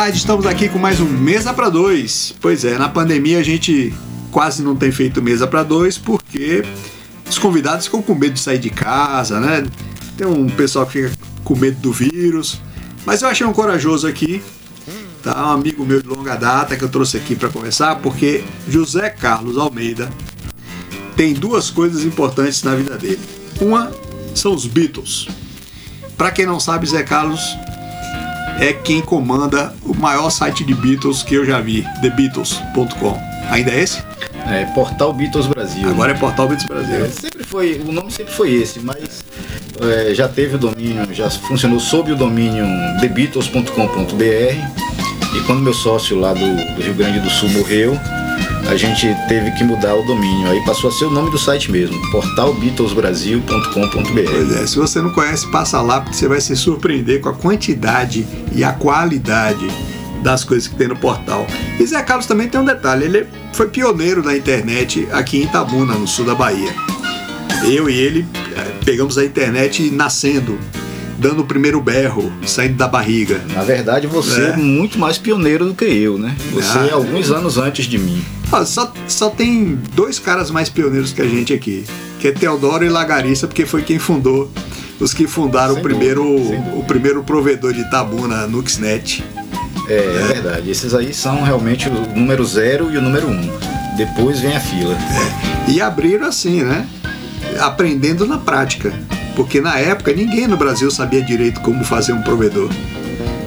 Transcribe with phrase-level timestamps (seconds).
[0.00, 2.34] tarde, estamos aqui com mais um Mesa para Dois.
[2.40, 3.92] Pois é, na pandemia a gente
[4.30, 6.64] quase não tem feito mesa para dois porque
[7.28, 9.62] os convidados ficam com medo de sair de casa, né?
[10.16, 11.12] Tem um pessoal que fica
[11.44, 12.62] com medo do vírus.
[13.04, 14.42] Mas eu achei um corajoso aqui,
[15.22, 15.48] tá?
[15.48, 19.58] Um amigo meu de longa data que eu trouxe aqui para conversar, porque José Carlos
[19.58, 20.10] Almeida
[21.14, 23.20] tem duas coisas importantes na vida dele.
[23.60, 23.92] Uma
[24.34, 25.28] são os Beatles.
[26.16, 27.54] Para quem não sabe, Zé Carlos
[28.60, 33.18] é quem comanda o maior site de Beatles que eu já vi, thebeatles.com.
[33.50, 34.02] Ainda é esse?
[34.46, 35.88] É, Portal Beatles Brasil.
[35.88, 37.04] Agora é Portal Beatles Brasil.
[37.04, 39.24] É, sempre foi, o nome sempre foi esse, mas
[39.80, 42.66] é, já teve o domínio, já funcionou sob o domínio
[43.00, 44.80] thebeatles.com.br
[45.36, 47.98] e quando meu sócio lá do, do Rio Grande do Sul morreu,
[48.68, 50.48] a gente teve que mudar o domínio.
[50.48, 54.30] Aí passou a ser o nome do site mesmo, portalbeatlesbrasil.com.br.
[54.30, 57.34] Pois é, se você não conhece, passa lá porque você vai se surpreender com a
[57.34, 59.68] quantidade e a qualidade
[60.22, 61.46] das coisas que tem no portal.
[61.78, 65.94] E Zé Carlos também tem um detalhe, ele foi pioneiro da internet aqui em Itabuna,
[65.94, 66.74] no sul da Bahia.
[67.64, 70.58] Eu e ele eh, pegamos a internet nascendo
[71.20, 73.40] dando o primeiro berro, saindo da barriga.
[73.54, 76.34] Na verdade, você é, é muito mais pioneiro do que eu, né?
[76.52, 78.24] Você ah, é alguns anos antes de mim.
[78.64, 81.84] só, só tem dois caras mais pioneiros que a gente aqui,
[82.18, 84.50] que é Teodoro e Lagarissa, porque foi quem fundou,
[84.98, 89.22] os que fundaram o primeiro, o primeiro provedor de Tabuna, Nuxnet.
[89.88, 90.70] É, é, é, verdade.
[90.70, 93.50] Esses aí são realmente o número zero e o número um.
[93.96, 94.94] Depois vem a fila.
[94.94, 95.70] É.
[95.70, 96.88] E abriram assim, né?
[97.58, 98.92] Aprendendo na prática
[99.36, 102.70] porque na época ninguém no Brasil sabia direito como fazer um provedor.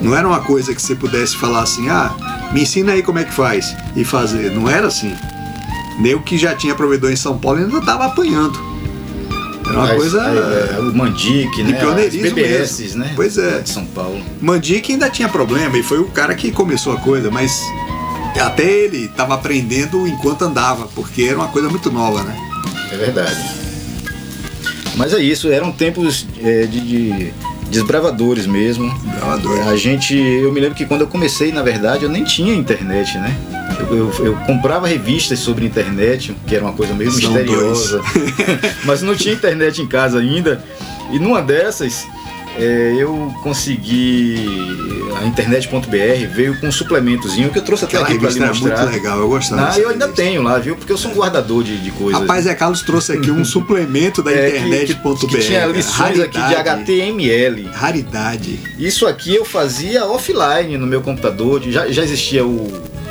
[0.00, 2.14] Não era uma coisa que você pudesse falar assim, ah,
[2.52, 4.50] me ensina aí como é que faz e fazer.
[4.50, 5.14] Não era assim.
[5.98, 8.58] Nem o que já tinha provedor em São Paulo ainda estava apanhando.
[9.66, 10.22] Era uma Mas, coisa.
[10.22, 11.72] É, é, o Mandic, né?
[11.78, 12.98] Pioneirismo As BBS, mesmo.
[13.00, 13.12] né?
[13.16, 13.60] Pois é.
[13.60, 14.20] De São Paulo.
[14.40, 17.58] Mandic ainda tinha problema e foi o cara que começou a coisa, mas
[18.40, 22.36] até ele estava aprendendo enquanto andava, porque era uma coisa muito nova, né?
[22.92, 23.63] É verdade.
[24.96, 27.34] Mas é isso, eram tempos é, de, de
[27.68, 28.92] desbravadores mesmo.
[29.00, 29.66] Desbravadores.
[29.66, 33.18] A gente, eu me lembro que quando eu comecei, na verdade, eu nem tinha internet,
[33.18, 33.36] né?
[33.80, 38.00] Eu, eu, eu comprava revistas sobre internet, que era uma coisa meio São misteriosa,
[38.84, 40.64] mas não tinha internet em casa ainda.
[41.10, 42.06] E numa dessas,
[42.58, 44.36] é, eu consegui
[45.20, 45.86] a internet.br
[46.34, 48.78] veio com um suplementozinho que eu trouxe até Aquela aqui para lhe mostrar.
[48.78, 49.72] muito legal, eu gostava.
[49.72, 50.76] Ah, eu ainda tenho lá, viu?
[50.76, 52.20] Porque eu sou um guardador de, de coisas.
[52.20, 55.18] Rapaz, é Carlos trouxe aqui um suplemento da é, internet.br.
[55.20, 56.22] Que, que, tinha lições Raridade.
[56.22, 57.70] aqui de HTML.
[57.72, 58.60] Raridade.
[58.78, 61.62] Isso aqui eu fazia offline no meu computador.
[61.62, 62.66] Já, já existia o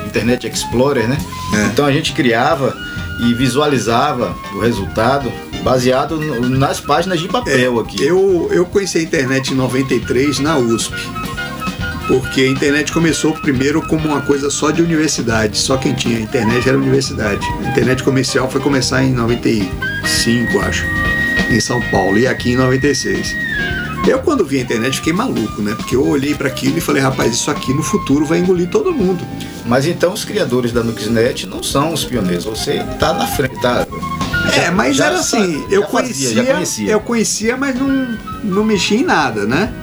[0.05, 1.17] Internet Explorer, né?
[1.53, 1.65] É.
[1.67, 2.75] Então a gente criava
[3.19, 5.31] e visualizava o resultado
[5.63, 6.19] baseado
[6.49, 8.03] nas páginas de papel é, aqui.
[8.03, 10.93] Eu, eu conheci a internet em 93 na USP.
[12.07, 16.67] Porque a internet começou primeiro como uma coisa só de universidade, só quem tinha internet
[16.67, 17.45] era universidade.
[17.63, 20.85] A internet comercial foi começar em 95, acho,
[21.49, 23.33] em São Paulo, e aqui em 96.
[24.07, 25.73] Eu, quando vi a internet, fiquei maluco, né?
[25.75, 28.93] Porque eu olhei para aquilo e falei, rapaz, isso aqui no futuro vai engolir todo
[28.93, 29.25] mundo.
[29.65, 33.87] Mas então os criadores da Nuxnet não são os pioneiros, você tá na frente, tá?
[34.61, 39.03] É, mas já, era assim, eu conhecia, conhecia, eu conhecia, mas não, não mexia em
[39.03, 39.73] nada, né?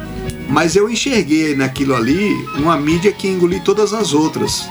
[0.48, 4.68] Mas eu enxerguei naquilo ali uma mídia que engoliu todas as outras.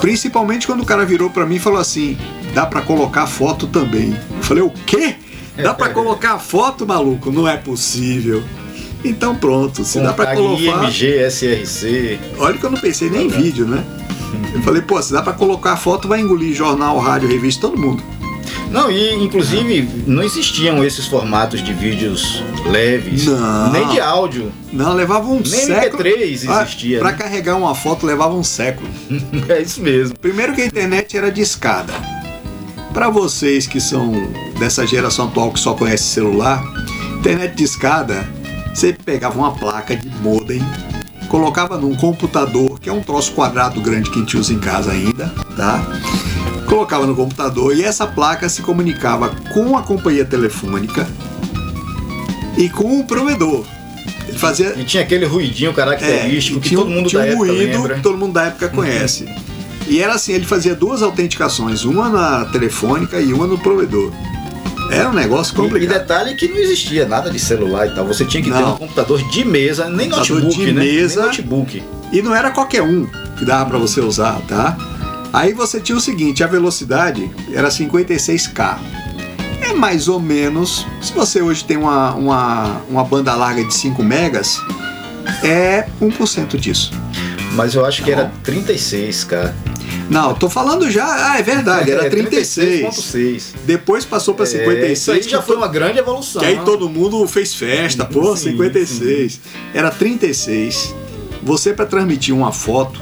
[0.00, 2.18] Principalmente quando o cara virou para mim e falou assim:
[2.52, 4.14] dá para colocar foto também.
[4.36, 5.16] Eu falei: o quê?
[5.56, 7.30] Dá para colocar foto, maluco?
[7.30, 8.42] Não é possível.
[9.04, 10.84] Então pronto, se Com dá para colocar.
[10.84, 12.18] IMG, SRC.
[12.38, 13.84] Olha que eu não pensei nem em vídeo, né?
[14.54, 18.02] Eu falei, pô, se dá para colocar foto, vai engolir jornal, rádio, revista, todo mundo.
[18.70, 23.72] Não, e inclusive não existiam esses formatos de vídeos leves, não.
[23.72, 24.52] nem de áudio.
[24.72, 26.02] Não, levava um nem século.
[26.04, 26.98] Nem MP3 existia.
[26.98, 27.18] Ah, Para né?
[27.18, 28.88] carregar uma foto levava um século.
[29.48, 30.16] é isso mesmo.
[30.18, 31.92] Primeiro que a internet era de escada.
[32.92, 34.12] Para vocês que são
[34.58, 36.62] dessa geração atual que só conhece celular,
[37.18, 38.28] internet de escada,
[38.74, 40.60] você pegava uma placa de modem,
[41.28, 44.92] colocava num computador, que é um troço quadrado grande que a gente usa em casa
[44.92, 45.84] ainda, tá?
[46.70, 51.06] colocava no computador e essa placa se comunicava com a companhia telefônica
[52.56, 53.64] e com o provedor.
[54.28, 54.74] Ele fazia.
[54.78, 57.94] E tinha aquele ruidinho característico é, que todo mundo tinha da um época ruído lembra.
[57.96, 59.24] que todo mundo da época conhece.
[59.24, 59.49] Uhum.
[59.88, 64.12] E era assim, ele fazia duas autenticações, uma na telefônica e uma no provedor.
[64.90, 65.82] Era um negócio complicado.
[65.82, 68.04] E, e detalhe que não existia nada de celular e tal.
[68.06, 68.58] Você tinha que não.
[68.58, 70.84] ter um computador de mesa, nem computador notebook, de né?
[70.84, 71.82] Mesa, nem notebook.
[72.12, 73.06] E não era qualquer um
[73.38, 74.76] que dava para você usar, tá?
[75.32, 78.78] Aí você tinha o seguinte, a velocidade era 56k.
[79.62, 84.02] É mais ou menos, se você hoje tem uma, uma, uma banda larga de 5
[84.02, 84.60] megas,
[85.44, 86.90] é 1% disso.
[87.52, 89.54] Mas eu acho que era 36, cara.
[90.10, 91.32] Não, tô falando já.
[91.32, 92.84] Ah, é verdade, era É, 36.
[92.96, 93.42] 36.6.
[93.64, 94.98] Depois passou pra É, 56.
[94.98, 96.40] isso aí já foi uma grande evolução.
[96.40, 99.40] Que aí todo mundo fez festa, pô, Sim, 56.
[99.72, 100.94] Era 36.
[101.42, 103.00] Você para transmitir uma foto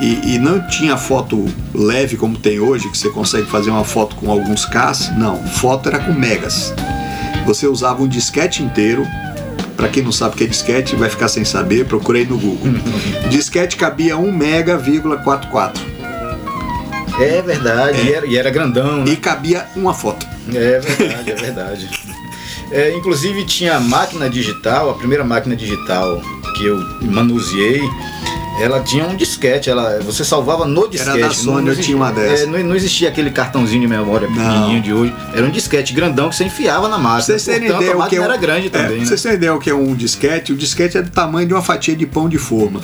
[0.00, 1.44] e, e não tinha foto
[1.74, 5.10] leve como tem hoje, que você consegue fazer uma foto com alguns Ks.
[5.18, 6.72] Não, foto era com megas.
[7.44, 9.06] Você usava um disquete inteiro.
[9.80, 12.70] Para quem não sabe o que é disquete, vai ficar sem saber, procurei no Google.
[13.30, 15.80] disquete cabia 1 mega,44
[17.18, 19.12] É verdade, E, era, e era grandão, né?
[19.12, 20.26] e cabia uma foto.
[20.52, 21.90] É verdade, é verdade.
[22.72, 26.22] É, inclusive tinha a máquina digital, a primeira máquina digital
[26.56, 27.82] que eu manuseei,
[28.60, 31.18] ela tinha um disquete, ela, você salvava no disquete.
[31.20, 32.42] da Sony, eu existia- tinha uma dessa.
[32.42, 34.34] é, não, não existia aquele cartãozinho de memória Não.
[34.36, 35.14] pequenininho de hoje.
[35.34, 37.38] Era um disquete grandão que você enfiava na máquina.
[37.38, 39.04] terem Portanto, ideia a o que máquina é um- era grande é, também, pra né?
[39.06, 41.62] vocês terem ideia o que é um disquete, o disquete é do tamanho de uma
[41.62, 42.80] fatia de pão de forma.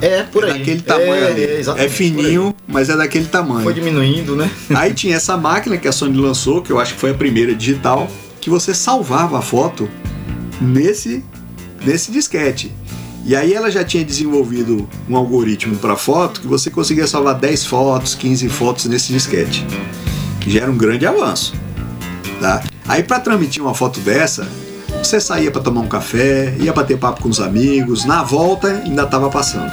[0.00, 0.58] É, por é aí.
[0.58, 1.44] daquele tamanho é, ali.
[1.44, 3.62] É, É, fininho, mas é daquele tamanho.
[3.62, 4.50] Foi diminuindo, né?
[4.74, 7.54] Aí tinha essa máquina que a Sony lançou, que eu acho que foi a primeira
[7.54, 8.08] digital,
[8.40, 9.88] que você salvava a foto
[10.60, 11.24] nesse,
[11.84, 12.72] nesse disquete.
[13.24, 17.66] E aí ela já tinha desenvolvido um algoritmo para foto que você conseguia salvar 10
[17.66, 19.64] fotos, 15 fotos nesse disquete.
[20.40, 21.54] Que já era um grande avanço.
[22.40, 22.62] Tá?
[22.88, 24.48] Aí para transmitir uma foto dessa,
[25.02, 29.04] você saía para tomar um café, ia bater papo com os amigos, na volta ainda
[29.04, 29.70] estava passando.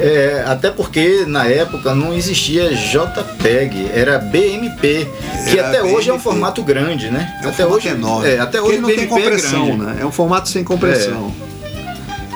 [0.00, 5.08] É, até porque na época não existia JPEG, era BMP,
[5.50, 6.22] que Era até hoje é um BMP.
[6.22, 7.36] formato grande, né?
[7.42, 8.28] É um até formato hoje enorme.
[8.28, 9.98] É, até hoje não tem BMP compressão, é né?
[10.00, 11.34] É um formato sem compressão.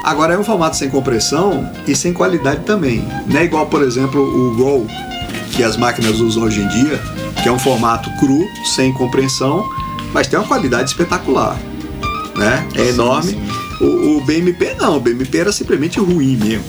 [0.02, 3.06] Agora é um formato sem compressão e sem qualidade também.
[3.26, 4.87] Não é igual, por exemplo, o RAW,
[5.52, 7.00] que as máquinas usam hoje em dia,
[7.43, 8.44] que é um formato cru,
[8.75, 9.64] sem compressão,
[10.12, 11.56] mas tem uma qualidade espetacular.
[12.37, 12.66] Né?
[12.75, 13.31] É Sim, enorme.
[13.31, 13.43] sim.
[13.81, 16.64] O, o BMP não, o BMP era simplesmente ruim mesmo.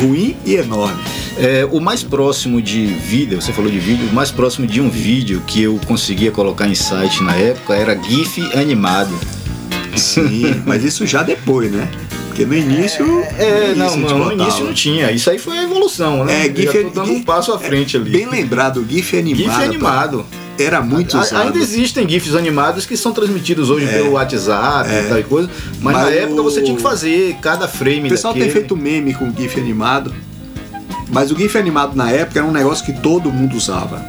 [0.00, 1.00] Ruim e enorme.
[1.38, 4.88] É, o mais próximo de vídeo, você falou de vídeo, o mais próximo de um
[4.88, 9.12] vídeo que eu conseguia colocar em site na época era GIF animado.
[9.96, 11.88] Sim, mas isso já depois, né?
[12.36, 13.24] Porque no início.
[13.38, 15.10] É, no não, início gente não, no início não tinha.
[15.10, 16.46] Isso aí foi a evolução, né?
[16.46, 18.10] É, GIF Já tô dando GIF um passo à frente ali.
[18.10, 19.38] Bem lembrado, GIF animado.
[19.42, 20.26] GIF animado.
[20.58, 21.46] Era muito usado.
[21.46, 25.50] Ainda existem GIFs animados que são transmitidos hoje pelo WhatsApp e tal e coisa,
[25.80, 25.98] mas, É.
[26.00, 28.50] Mas na época o- você tinha que fazer cada frame O pessoal daquele.
[28.52, 30.14] tem feito meme com GIF animado,
[31.10, 34.02] mas o GIF animado na época era um negócio que todo mundo usava.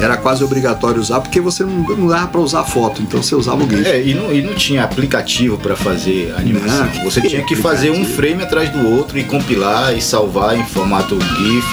[0.00, 3.64] Era quase obrigatório usar, porque você não, não dava pra usar foto, então você usava
[3.64, 3.86] o GIF.
[3.86, 6.86] É, e não, e não tinha aplicativo para fazer animação.
[6.86, 8.16] Não, você tinha que fazer um aplicativo?
[8.16, 11.66] frame atrás do outro e compilar e salvar em formato GIF.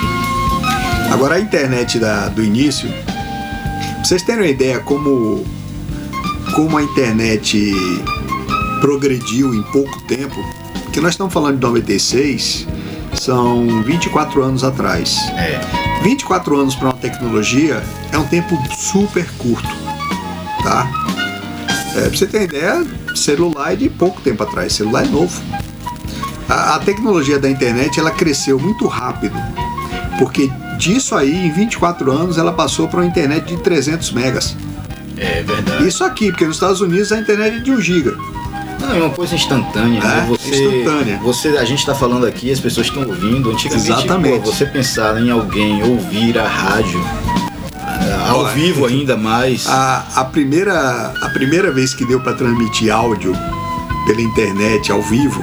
[1.12, 5.46] Agora a internet da- do início, pra vocês terem uma ideia como,
[6.56, 7.72] como a internet
[8.82, 10.36] progrediu em pouco tempo,
[10.92, 12.68] que nós estamos falando de 96,
[13.20, 15.18] são 24 anos atrás.
[15.38, 15.60] É.
[16.04, 17.82] 24 anos para uma tecnologia
[18.12, 19.70] é um tempo super curto,
[20.64, 20.90] tá?
[21.96, 22.86] É, pra você ter ideia,
[23.16, 25.42] celular é de pouco tempo atrás, celular é novo.
[26.48, 29.36] A, a tecnologia da internet ela cresceu muito rápido,
[30.20, 34.56] porque disso aí, em 24 anos, ela passou para uma internet de 300 megas.
[35.18, 35.88] É verdade.
[35.88, 38.16] Isso aqui, porque nos Estados Unidos a internet é de 1 giga.
[38.86, 40.26] Não, é uma coisa instantânea, É, né?
[40.30, 41.20] Você, instantânea.
[41.24, 43.52] Você, a gente está falando aqui, as pessoas estão ouvindo.
[43.52, 44.44] Antigamente, Exatamente.
[44.44, 47.04] pô, você pensar em alguém ouvir a rádio
[47.78, 49.68] ah, ao Olha, vivo ainda mais.
[49.68, 53.34] A, a, primeira, a primeira vez que deu para transmitir áudio
[54.06, 55.42] pela internet ao vivo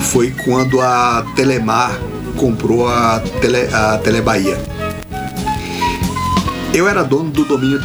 [0.00, 1.98] foi quando a Telemar
[2.36, 4.58] comprou a, Tele, a Telebahia.
[6.72, 7.82] Eu era dono do domínio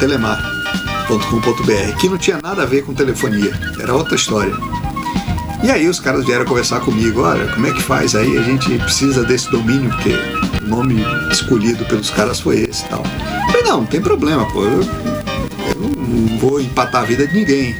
[1.11, 4.53] telemar.com.br, que não tinha nada a ver com telefonia, era outra história.
[5.63, 8.37] E aí os caras vieram conversar comigo, olha, como é que faz aí?
[8.37, 10.15] A gente precisa desse domínio, porque
[10.63, 13.03] o nome escolhido pelos caras foi esse e tal.
[13.03, 14.63] Eu falei, não, não tem problema, pô.
[14.63, 17.75] Eu, eu não, vou empatar a vida de ninguém.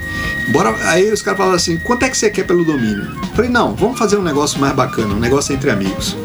[0.52, 0.76] Bora.
[0.90, 3.16] Aí os caras falaram assim, quanto é que você quer pelo domínio?
[3.22, 6.16] Eu falei, não, vamos fazer um negócio mais bacana, um negócio entre amigos.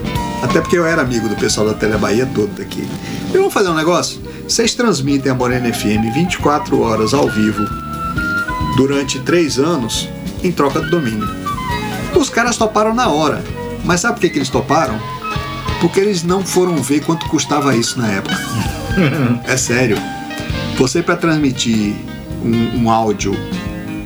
[0.43, 2.87] Até porque eu era amigo do pessoal da Telebahia todo daqui.
[3.33, 4.21] Eu vamos fazer um negócio?
[4.49, 7.65] Vocês transmitem a Morena FM 24 horas ao vivo
[8.77, 10.09] durante 3 anos
[10.43, 11.29] em troca do domínio.
[12.15, 13.43] Os caras toparam na hora.
[13.85, 15.01] Mas sabe por que, que eles toparam?
[15.81, 18.39] Porque eles não foram ver quanto custava isso na época.
[19.51, 19.99] é sério.
[20.79, 21.95] Você para transmitir
[22.45, 23.35] um, um áudio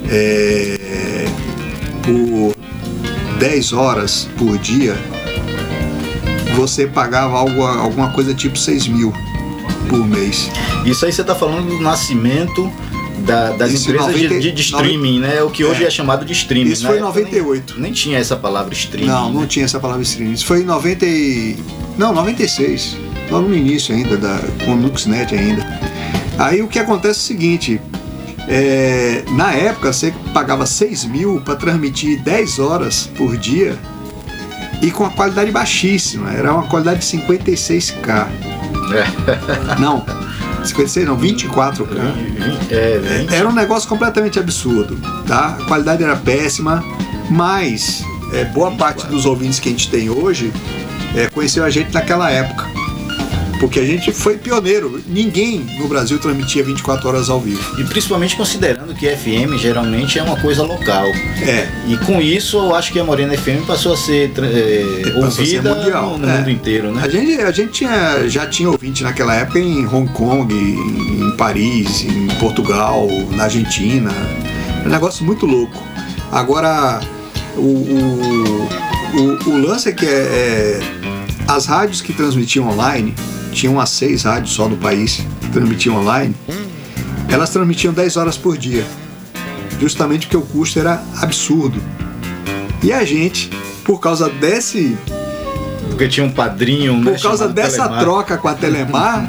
[0.09, 1.27] é,
[2.03, 2.57] por
[3.39, 4.97] 10 horas por dia,
[6.57, 9.13] você pagava algo, alguma coisa tipo 6 mil
[9.91, 10.49] por mês.
[10.87, 12.73] Isso aí você está falando do nascimento
[13.19, 15.43] da, das Isso empresas 90, de, de, streaming, 90, né?
[15.43, 15.89] O que hoje é.
[15.89, 16.71] é, chamado de streaming.
[16.71, 17.75] Isso foi em 98.
[17.75, 19.09] Nem, nem, tinha essa palavra streaming.
[19.11, 19.47] Não, não né?
[19.47, 20.33] tinha essa palavra streaming.
[20.33, 21.57] Isso foi em 90 e...
[21.99, 22.97] Não, 96.
[23.31, 25.67] Logo no início ainda, da, com o Nuxnet ainda.
[26.39, 27.81] Aí o que acontece é o seguinte.
[28.49, 33.79] É, na época você pagava 6 mil para transmitir 10 horas por dia
[34.83, 36.33] e com a qualidade baixíssima.
[36.33, 38.29] Era uma qualidade de 56K.
[38.93, 39.79] É.
[39.81, 40.05] Não,
[40.65, 41.87] 56 não, 24K.
[42.71, 45.57] É, era um negócio completamente absurdo, tá?
[45.61, 46.85] A qualidade era péssima,
[47.31, 50.53] mas é, boa parte dos ouvintes que a gente tem hoje
[51.15, 52.80] é, conheceu a gente naquela época.
[53.61, 55.03] Porque a gente foi pioneiro.
[55.07, 57.79] Ninguém no Brasil transmitia 24 horas ao vivo.
[57.79, 61.07] E principalmente considerando que FM geralmente é uma coisa local.
[61.43, 61.69] É.
[61.87, 66.13] E com isso eu acho que a Morena FM passou a ser é, ouvida mundial.
[66.13, 66.39] no, no é.
[66.39, 67.03] mundo inteiro, né?
[67.05, 72.05] A gente, a gente tinha, já tinha ouvinte naquela época em Hong Kong, em Paris,
[72.05, 74.11] em Portugal, na Argentina.
[74.83, 75.83] É um negócio muito louco.
[76.33, 77.01] Agora,
[77.57, 78.69] o, o,
[79.21, 80.81] o, o lance é que é, é,
[81.47, 83.15] as rádios que transmitiam online
[83.51, 86.35] tinham umas seis rádios só no país que transmitiam online,
[87.29, 88.85] elas transmitiam 10 horas por dia,
[89.81, 91.81] justamente porque o custo era absurdo.
[92.83, 93.51] E a gente,
[93.85, 94.97] por causa desse.
[95.89, 98.01] Porque tinha um padrinho, Por né, causa dessa Telemar.
[98.01, 99.29] troca com a Telemar,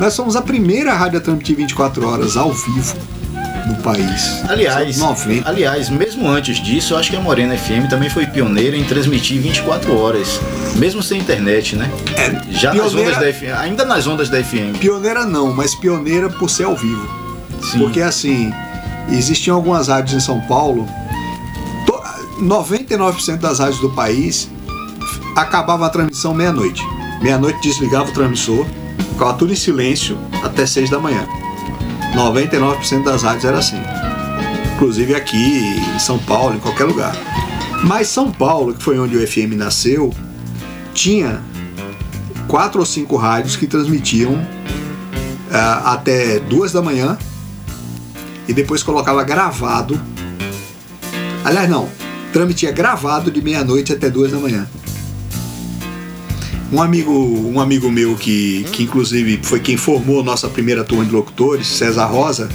[0.00, 2.96] nós somos a primeira rádio a transmitir 24 horas ao vivo
[3.66, 4.42] no país.
[4.48, 5.00] Aliás,
[5.44, 9.40] aliás, mesmo antes disso, eu acho que a Morena FM também foi pioneira em transmitir
[9.40, 10.40] 24 horas,
[10.76, 11.90] mesmo sem internet, né?
[12.16, 14.78] É, Já pioneira, nas ondas da FM, ainda nas ondas da FM.
[14.78, 17.08] Pioneira não, mas pioneira por ser ao vivo.
[17.62, 17.78] Sim.
[17.78, 18.52] Porque assim,
[19.10, 20.88] existiam algumas rádios em São Paulo,
[22.40, 24.48] 99% das rádios do país
[25.34, 26.82] acabava a transmissão meia-noite.
[27.20, 28.64] Meia-noite desligava o transmissor,
[29.12, 31.26] ficava tudo em silêncio até 6 da manhã.
[32.14, 33.80] 99% das rádios era assim.
[34.74, 37.16] Inclusive aqui em São Paulo, em qualquer lugar.
[37.84, 40.12] Mas São Paulo, que foi onde o FM nasceu,
[40.94, 41.42] tinha
[42.46, 47.16] quatro ou cinco rádios que transmitiam uh, até duas da manhã
[48.48, 50.00] e depois colocava gravado.
[51.44, 51.88] Aliás, não,
[52.32, 54.66] transmitia gravado de meia-noite até duas da manhã.
[56.70, 61.04] Um amigo, um amigo meu que, que inclusive foi quem formou a nossa primeira turma
[61.04, 62.48] de locutores, César Rosa.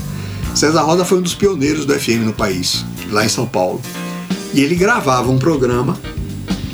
[0.53, 3.81] César Rosa foi um dos pioneiros do FM no país, lá em São Paulo.
[4.53, 5.97] E ele gravava um programa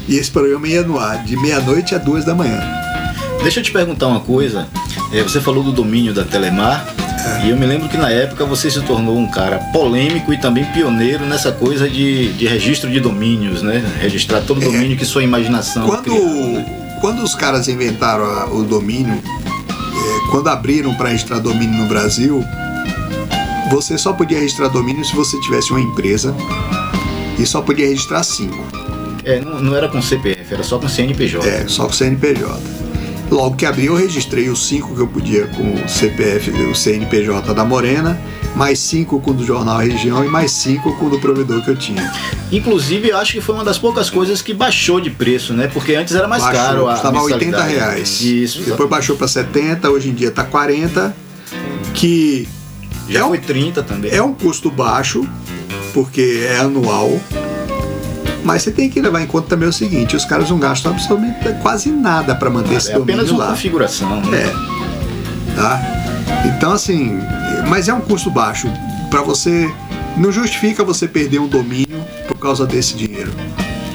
[0.06, 2.60] e esse programa ia no ar de meia-noite a duas da manhã.
[3.42, 4.68] Deixa eu te perguntar uma coisa.
[5.14, 6.94] É, você falou do domínio da Telemar.
[7.42, 7.46] É.
[7.46, 10.66] E eu me lembro que na época você se tornou um cara polêmico e também
[10.66, 13.84] pioneiro nessa coisa de, de registro de domínios, né?
[14.00, 14.96] Registrar todo o domínio é.
[14.96, 15.86] que sua imaginação.
[15.88, 16.79] Quando, criou, né?
[17.00, 22.44] Quando os caras inventaram a, o domínio, é, quando abriram para registrar domínio no Brasil,
[23.72, 26.36] você só podia registrar domínio se você tivesse uma empresa
[27.38, 28.58] e só podia registrar cinco.
[29.24, 31.48] É, não, não era com CPF, era só com CNPJ.
[31.48, 32.60] É, só com CNPJ.
[33.30, 37.54] Logo que abriu, eu registrei os cinco que eu podia com o CPF, o CNPJ
[37.54, 38.20] da Morena
[38.56, 41.70] mais cinco com o do Jornal Região e mais cinco com o do provedor que
[41.70, 42.12] eu tinha.
[42.52, 45.68] Inclusive, eu acho que foi uma das poucas coisas que baixou de preço, né?
[45.68, 48.22] Porque antes era mais baixou, caro a Estava 80 reais.
[48.22, 48.62] Isso.
[48.64, 51.16] Depois baixou para 70, hoje em dia está 40,
[51.94, 52.48] que
[53.08, 54.12] já é foi um, 30 também.
[54.12, 55.28] É um custo baixo,
[55.94, 57.20] porque é anual.
[58.44, 61.54] Mas você tem que levar em conta também o seguinte: os caras não gastam absolutamente
[61.62, 63.52] quase nada para manter esse é domínio apenas uma lá.
[63.52, 64.22] configuração.
[64.22, 64.44] Né?
[64.44, 65.56] É.
[65.56, 65.82] Tá?
[66.46, 67.20] Então, assim,
[67.68, 68.68] mas é um custo baixo.
[69.10, 69.72] Para você.
[70.18, 73.32] Não justifica você perder um domínio por causa desse dinheiro.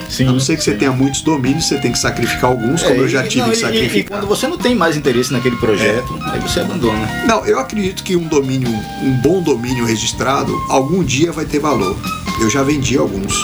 [0.09, 2.95] Sim, a não ser que você tenha muitos domínios, você tem que sacrificar alguns, como
[2.95, 3.97] é, eu já tive não, que sacrificar.
[3.97, 6.31] E, e, quando você não tem mais interesse naquele projeto, é.
[6.31, 7.07] aí você abandona.
[7.27, 8.69] Não, eu acredito que um domínio,
[9.03, 11.97] um bom domínio registrado, algum dia vai ter valor.
[12.39, 13.35] Eu já vendi alguns.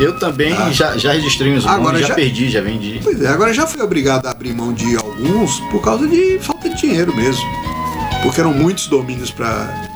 [0.00, 0.70] Eu também ah.
[0.70, 3.00] já, já registrei uns agora já, já perdi, já vendi.
[3.02, 6.70] Pois é, agora já fui obrigado a abrir mão de alguns por causa de falta
[6.70, 7.71] de dinheiro mesmo
[8.22, 9.90] porque eram muitos domínios para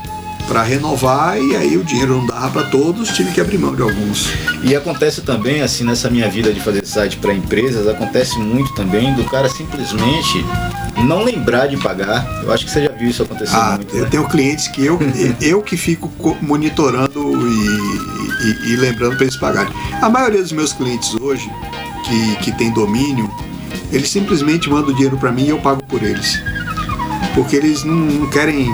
[0.47, 3.81] para renovar e aí o dinheiro não dava para todos, tive que abrir mão de
[3.81, 4.29] alguns.
[4.63, 9.13] E acontece também assim nessa minha vida de fazer site para empresas, acontece muito também
[9.13, 10.45] do cara simplesmente
[11.05, 12.25] não lembrar de pagar.
[12.43, 13.95] Eu acho que você já viu isso acontecer ah, muito.
[13.95, 14.09] Eu né?
[14.09, 14.97] tenho clientes que eu
[15.41, 16.09] eu que fico
[16.41, 19.73] monitorando e, e, e lembrando para eles pagarem.
[20.01, 21.49] A maioria dos meus clientes hoje
[22.05, 23.29] que que tem domínio,
[23.91, 26.39] eles simplesmente mandam o dinheiro para mim e eu pago por eles
[27.33, 28.71] porque eles não, não querem.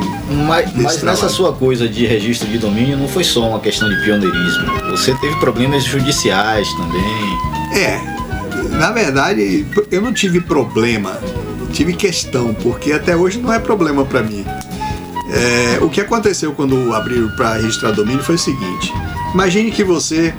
[0.48, 3.96] Mas, mas nessa sua coisa de registro de domínio não foi só uma questão de
[4.04, 4.66] pioneirismo.
[4.92, 7.80] Você teve problemas judiciais também.
[7.80, 8.00] É,
[8.78, 11.20] na verdade, eu não tive problema,
[11.72, 14.46] tive questão, porque até hoje não é problema para mim.
[15.30, 18.94] É, o que aconteceu quando abriram para registrar domínio foi o seguinte:
[19.34, 20.34] imagine que você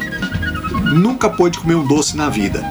[0.95, 2.65] nunca pôde comer um doce na vida.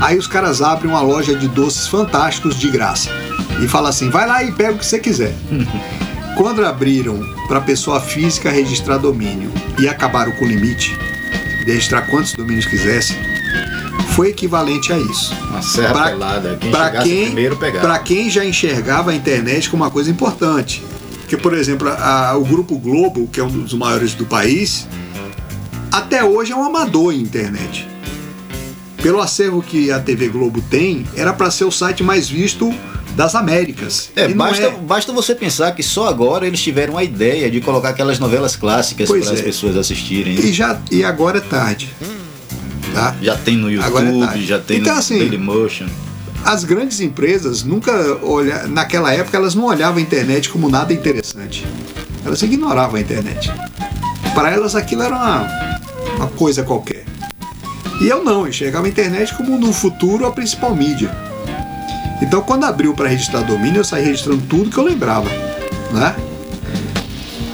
[0.00, 3.19] Aí os caras abrem uma loja de doces fantásticos de graça
[3.62, 5.32] e fala assim: vai lá e pega o que você quiser.
[6.36, 10.96] Quando abriram para pessoa física registrar domínio e acabaram com o limite
[11.64, 13.14] de registrar quantos domínios quisesse,
[14.14, 15.34] foi equivalente a isso.
[15.50, 16.56] Uma serra pra, pelada.
[16.60, 17.86] Quem pra quem, primeiro pegava.
[17.86, 20.82] Para quem já enxergava a internet como uma coisa importante.
[21.20, 24.86] Porque, por exemplo, a- o Grupo Globo, que é um dos maiores do país,
[25.92, 27.86] até hoje é um amador em internet.
[29.02, 32.72] Pelo acervo que a TV Globo tem, era para ser o site mais visto
[33.20, 34.08] das Américas.
[34.16, 37.60] É, E não basta, basta você pensar que só agora eles tiveram a ideia de
[37.60, 39.42] colocar aquelas novelas clássicas para as é.
[39.42, 40.36] pessoas assistirem.
[40.36, 40.40] né?
[40.40, 41.90] E, já, e agora é tarde.
[42.94, 43.14] Tá?
[43.20, 44.46] Já tem no é YouTube, tarde.
[44.46, 45.86] já tem Então, no assim, Dailymotion.
[46.42, 51.66] As grandes empresas nunca olha, naquela época elas não olhavam a internet como nada interessante.
[52.24, 53.52] Elas ignoravam a internet.
[54.34, 55.78] Para elas aquilo era uma,
[56.16, 57.04] uma coisa qualquer.
[58.00, 61.29] E eu não, enxergava a internet como no futuro a principal mídia.
[62.20, 65.28] Então quando abriu para registrar domínio, eu saí registrando tudo que eu lembrava,
[65.92, 66.14] né?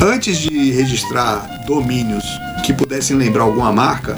[0.01, 2.25] Antes de registrar domínios
[2.65, 4.17] que pudessem lembrar alguma marca,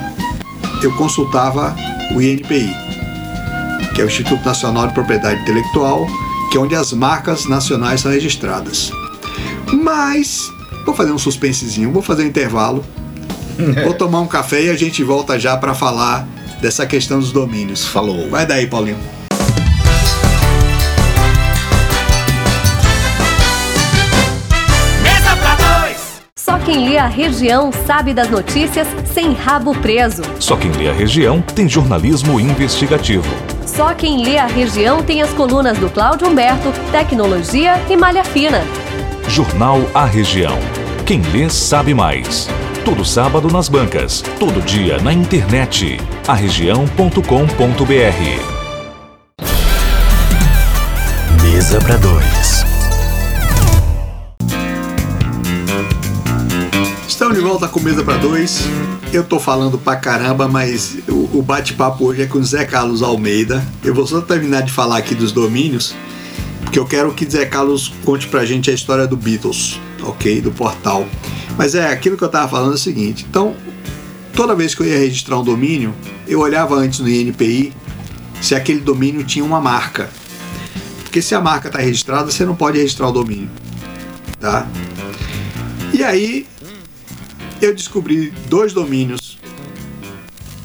[0.82, 1.76] eu consultava
[2.14, 2.74] o INPI,
[3.94, 6.06] que é o Instituto Nacional de Propriedade Intelectual,
[6.50, 8.90] que é onde as marcas nacionais são registradas.
[9.72, 10.50] Mas
[10.84, 12.84] vou fazer um suspensezinho, vou fazer um intervalo,
[13.84, 16.26] vou tomar um café e a gente volta já para falar
[16.60, 17.84] dessa questão dos domínios.
[17.84, 18.28] Falou.
[18.30, 19.17] Vai daí, Paulinho.
[26.68, 30.20] Quem lê a região sabe das notícias sem rabo preso.
[30.38, 33.24] Só quem lê a região tem jornalismo investigativo.
[33.64, 38.62] Só quem lê a região tem as colunas do Cláudio Humberto, Tecnologia e Malha Fina.
[39.28, 40.58] Jornal A Região.
[41.06, 42.50] Quem lê sabe mais.
[42.84, 45.98] Todo sábado nas bancas, todo dia na internet.
[46.26, 47.22] aregião.com.br.
[51.42, 52.37] Mesa para dois.
[57.58, 58.60] Estamos de volta com Mesa para Dois.
[59.12, 63.02] Eu tô falando pra caramba, mas o, o bate-papo hoje é com o Zé Carlos
[63.02, 63.66] Almeida.
[63.82, 65.92] Eu vou só terminar de falar aqui dos domínios,
[66.62, 70.40] porque eu quero que Zé Carlos conte pra gente a história do Beatles, ok?
[70.40, 71.04] Do portal.
[71.56, 73.26] Mas é aquilo que eu tava falando é o seguinte.
[73.28, 73.56] Então,
[74.34, 75.92] toda vez que eu ia registrar um domínio,
[76.28, 77.72] eu olhava antes no INPI
[78.40, 80.08] se aquele domínio tinha uma marca.
[81.02, 83.50] Porque se a marca está registrada, você não pode registrar o domínio.
[84.38, 84.68] Tá?
[85.92, 86.46] E aí
[87.60, 89.38] eu descobri dois domínios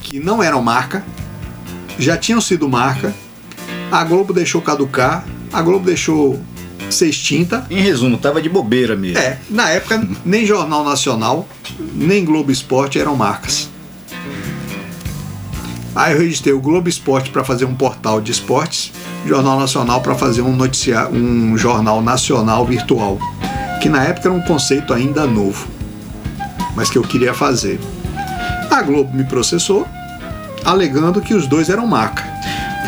[0.01, 1.03] que não eram marca,
[1.97, 3.13] já tinham sido marca,
[3.91, 6.39] a Globo deixou caducar, a Globo deixou
[6.89, 7.65] ser extinta.
[7.69, 9.17] Em resumo, tava de bobeira mesmo.
[9.17, 11.47] É, na época nem Jornal Nacional,
[11.93, 13.69] nem Globo Esporte eram marcas.
[15.95, 18.91] Aí eu registrei o Globo Esporte para fazer um portal de esportes,
[19.27, 23.19] Jornal Nacional para fazer um noticiar, um jornal nacional virtual,
[23.81, 25.67] que na época era um conceito ainda novo,
[26.75, 27.79] mas que eu queria fazer.
[28.71, 29.87] A Globo me processou,
[30.65, 32.23] alegando que os dois eram marca.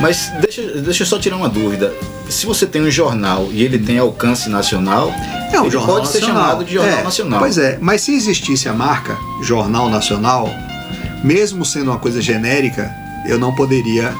[0.01, 1.93] Mas deixa, deixa eu só tirar uma dúvida.
[2.29, 5.13] Se você tem um jornal e ele tem alcance nacional,
[5.53, 6.43] É um ele jornal pode ser nacional.
[6.43, 7.39] chamado de jornal É, nacional.
[7.39, 10.49] Pois é, mas se existisse a marca Jornal Nacional,
[11.23, 12.91] mesmo sendo uma coisa genérica,
[13.27, 14.13] eu não poderia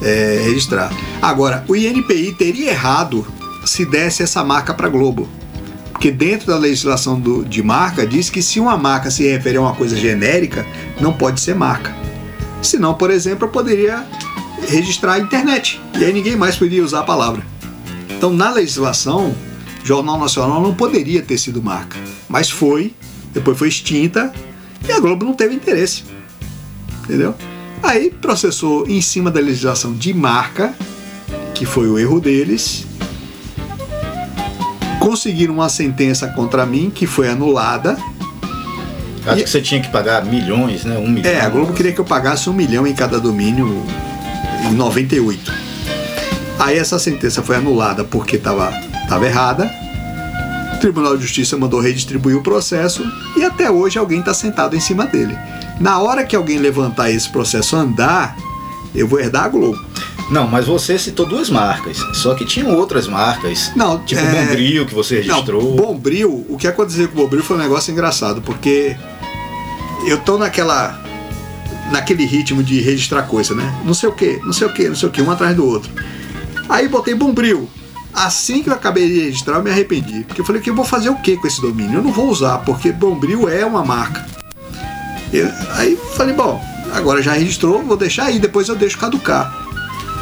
[0.00, 0.90] é, registrar.
[1.20, 3.26] Agora, o INPI teria errado
[3.66, 5.28] se desse essa marca para Globo.
[5.96, 9.62] Porque dentro da legislação do- de marca diz que se uma marca se refere a
[9.62, 10.66] uma coisa genérica,
[11.00, 11.96] não pode ser marca.
[12.62, 14.04] Senão, por exemplo, eu poderia
[14.68, 15.80] registrar a internet.
[15.98, 17.42] E aí ninguém mais poderia usar a palavra.
[18.10, 19.34] Então, na legislação,
[19.82, 21.96] Jornal Nacional não poderia ter sido marca.
[22.28, 22.92] Mas foi,
[23.32, 24.32] depois foi extinta
[24.86, 26.04] e a Globo não teve interesse.
[27.04, 27.34] Entendeu?
[27.82, 30.74] Aí processou em cima da legislação de marca,
[31.54, 32.84] que foi o erro deles.
[35.10, 37.96] Conseguiram uma sentença contra mim, que foi anulada.
[39.24, 40.98] Acho E- que você tinha que pagar milhões, né?
[40.98, 41.30] Um milhão.
[41.30, 43.84] É, a Globo queria que eu pagasse um milhão em cada domínio
[44.68, 45.52] em 98.
[46.58, 48.72] Aí essa sentença foi anulada porque estava
[49.08, 49.70] tava errada.
[50.74, 53.04] O Tribunal de Justiça mandou redistribuir o processo
[53.36, 55.38] e até hoje alguém está sentado em cima dele.
[55.78, 58.36] Na hora que alguém levantar esse processo andar,
[58.92, 59.78] eu vou herdar a Globo.
[60.30, 61.98] Não, mas você citou duas marcas.
[62.14, 63.70] Só que tinham outras marcas.
[63.76, 65.62] Não, Tipo é- o Bombril que você registrou.
[65.62, 68.96] Não, Bombril, o que aconteceu com o Bombril foi um negócio engraçado, porque
[70.06, 71.00] eu tô naquela
[71.92, 73.72] naquele ritmo de registrar coisa, né?
[73.84, 75.64] Não sei o que, não sei o que, não sei o que, um atrás do
[75.64, 75.88] outro.
[76.68, 77.68] Aí botei Bombril.
[78.12, 80.24] Assim que eu acabei de registrar, eu me arrependi.
[80.24, 81.98] Porque eu falei que eu vou fazer o que com esse domínio?
[81.98, 84.26] Eu não vou usar, porque Bombril é uma marca.
[85.32, 86.60] Eu, aí falei, bom,
[86.92, 89.65] agora já registrou, vou deixar aí, depois eu deixo caducar.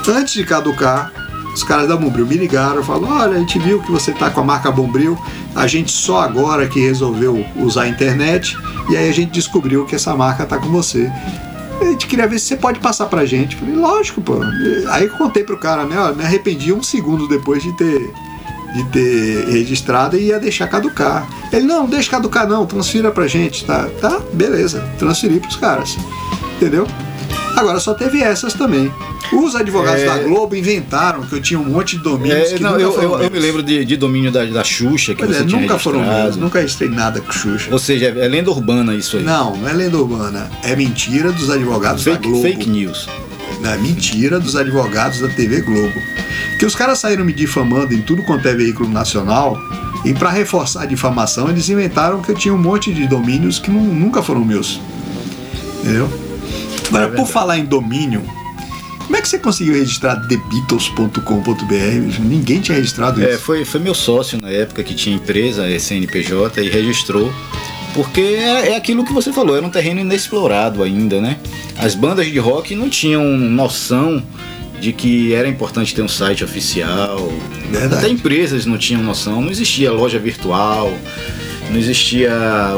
[0.06, 1.12] Antes de caducar,
[1.54, 4.40] os caras da Bombril me ligaram, falaram, olha, a gente viu que você tá com
[4.40, 5.16] a marca Bombril,
[5.54, 8.56] a gente só agora que resolveu usar a internet,
[8.90, 11.10] e aí a gente descobriu que essa marca tá com você.
[11.80, 13.56] A gente queria ver se você pode passar pra gente.
[13.56, 14.40] Falei, lógico, pô.
[14.90, 15.96] Aí contei pro cara, né?
[15.98, 18.12] Ó, me arrependi um segundo depois de ter,
[18.74, 21.26] de ter registrado e ia deixar caducar.
[21.52, 23.88] Ele, não, deixa caducar não, transfira pra gente, tá?
[24.00, 24.80] Tá, beleza.
[24.98, 25.96] Transferi pros caras.
[26.56, 26.86] Entendeu?
[27.56, 28.90] Agora só teve essas também.
[29.32, 30.06] Os advogados É.
[30.06, 32.92] da Globo inventaram que eu tinha um monte de domínios É, que não, nunca eu,
[32.92, 35.46] foram eu- eu me lembro de, de domínio da, da Xuxa, que Pois você é,
[35.46, 36.24] tinha nunca foram registrado.
[36.24, 37.68] meus, nunca registrei nada com Xuxa.
[37.70, 39.22] Ou seja, é lenda urbana isso aí.
[39.22, 40.50] Não, não é lenda urbana.
[40.62, 42.42] É mentira dos advogados da fake, Globo.
[42.42, 43.08] fake news.
[43.62, 45.94] É mentira dos advogados da TV Globo.
[46.58, 49.58] Que os caras saíram me difamando em tudo quanto é veículo nacional.
[50.04, 53.70] E para reforçar a difamação, eles inventaram que eu tinha um monte de domínios que
[53.70, 54.78] nu- nunca foram meus.
[55.82, 56.10] Entendeu?
[56.98, 58.22] Agora, por falar em domínio,
[58.98, 62.20] como é que você conseguiu registrar thebeatles.com.br?
[62.20, 63.40] Ninguém tinha registrado É, isso.
[63.40, 67.32] foi, foi meu sócio na época que tinha empresa, é, CNPJ, e registrou.
[67.92, 71.36] Porque é, é aquilo que você falou, era um terreno inexplorado ainda, né?
[71.76, 74.22] As bandas de rock não tinham noção
[74.80, 77.32] de que era importante ter um site oficial.
[77.70, 77.94] Verdade.
[78.04, 80.92] Até empresas não tinham noção, não existia loja virtual,
[81.74, 82.30] não existia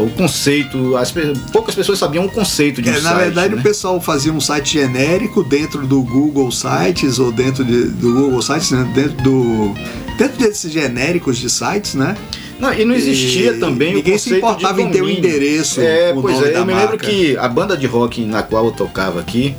[0.02, 1.12] o conceito, as,
[1.52, 3.18] poucas pessoas sabiam o conceito de um É, na site.
[3.24, 3.60] verdade, né?
[3.60, 8.40] o pessoal fazia um site genérico dentro do Google Sites ou dentro de- do Google
[8.40, 8.90] Sites, né?
[8.94, 9.74] dentro do
[10.16, 12.16] dentro desses genéricos de sites, né?
[12.58, 16.14] Não, e não existia E também o ninguém se importava em ter o endereço, É,
[16.16, 18.72] o pois nome é, eu me lembro que a banda de rock na qual eu
[18.72, 19.54] tocava aqui,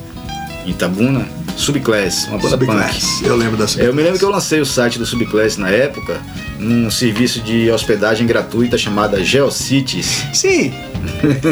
[0.65, 2.71] em Tabuna, Subclass, uma banda punk.
[2.71, 3.21] Subclass.
[3.23, 3.87] Eu lembro da Subclass.
[3.87, 6.19] Eu me lembro que eu lancei o site do Subclass na época,
[6.59, 10.25] num serviço de hospedagem gratuita chamada GeoCities.
[10.33, 10.73] Sim,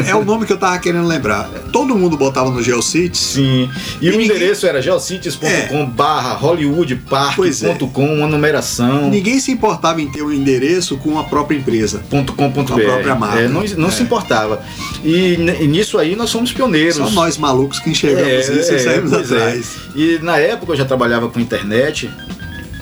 [0.06, 1.48] é o nome que eu tava querendo lembrar.
[1.72, 3.18] Todo mundo botava no GeoCities.
[3.18, 3.70] Sim.
[4.00, 6.46] E, E o ninguém- endereço era geocities.com barra Pois é.
[6.46, 9.08] hollywoodpark.com, uma numeração.
[9.10, 12.02] Ninguém se importava em ter um endereço com a própria empresa.
[12.10, 12.32] .com.br.
[12.34, 13.40] Com a própria marca.
[13.40, 13.90] É, não não É.
[13.92, 14.62] se importava.
[15.04, 16.96] E, e nisso aí nós somos pioneiros.
[16.96, 19.16] Só nós malucos que enxergamos É, isso e é, saímos é.
[19.16, 19.66] atrás.
[19.94, 22.10] E na época eu já trabalhava com internet.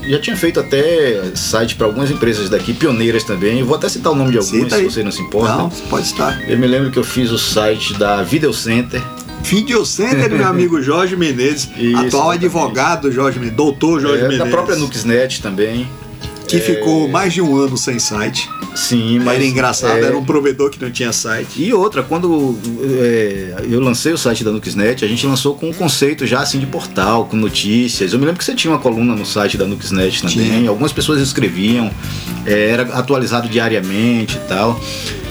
[0.09, 3.61] Já tinha feito até site para algumas empresas daqui, pioneiras também.
[3.61, 5.57] Eu vou até citar o nome de algumas, se você não se importa.
[5.57, 6.49] Não, pode estar.
[6.49, 9.03] Eu me lembro que eu fiz o site da Video Center.
[9.43, 12.35] Video Center meu amigo Jorge Menezes, Isso, atual exatamente.
[12.47, 14.39] advogado Jorge Menezes, doutor Jorge é, Menezes.
[14.39, 15.87] da própria Nuxnet também.
[16.47, 18.49] Que É, ficou mais de um ano sem site.
[18.75, 19.37] Sim, mas.
[19.37, 21.63] Era engraçado, é, era um provedor que não tinha site.
[21.63, 25.73] E outra, quando é, eu lancei o site da Nuxnet, a gente lançou com um
[25.73, 28.13] conceito já assim de portal, com notícias.
[28.13, 30.69] Eu me lembro que você tinha uma coluna no site da Nuxnet também, Tinha.
[30.71, 31.91] algumas pessoas escreviam,
[32.45, 34.81] é, era atualizado diariamente e tal.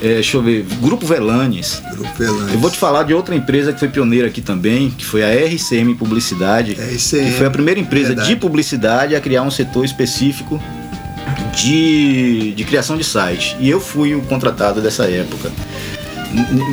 [0.01, 1.81] É, deixa eu ver, Grupo Velanes.
[1.93, 2.53] Grupo Velantes.
[2.53, 5.29] Eu vou te falar de outra empresa que foi pioneira aqui também, que foi a
[5.45, 8.27] RCM Publicidade, RCM, que foi a primeira empresa verdade.
[8.29, 10.61] de publicidade a criar um setor específico
[11.55, 13.55] de, de criação de site.
[13.59, 15.51] E eu fui o contratado dessa época.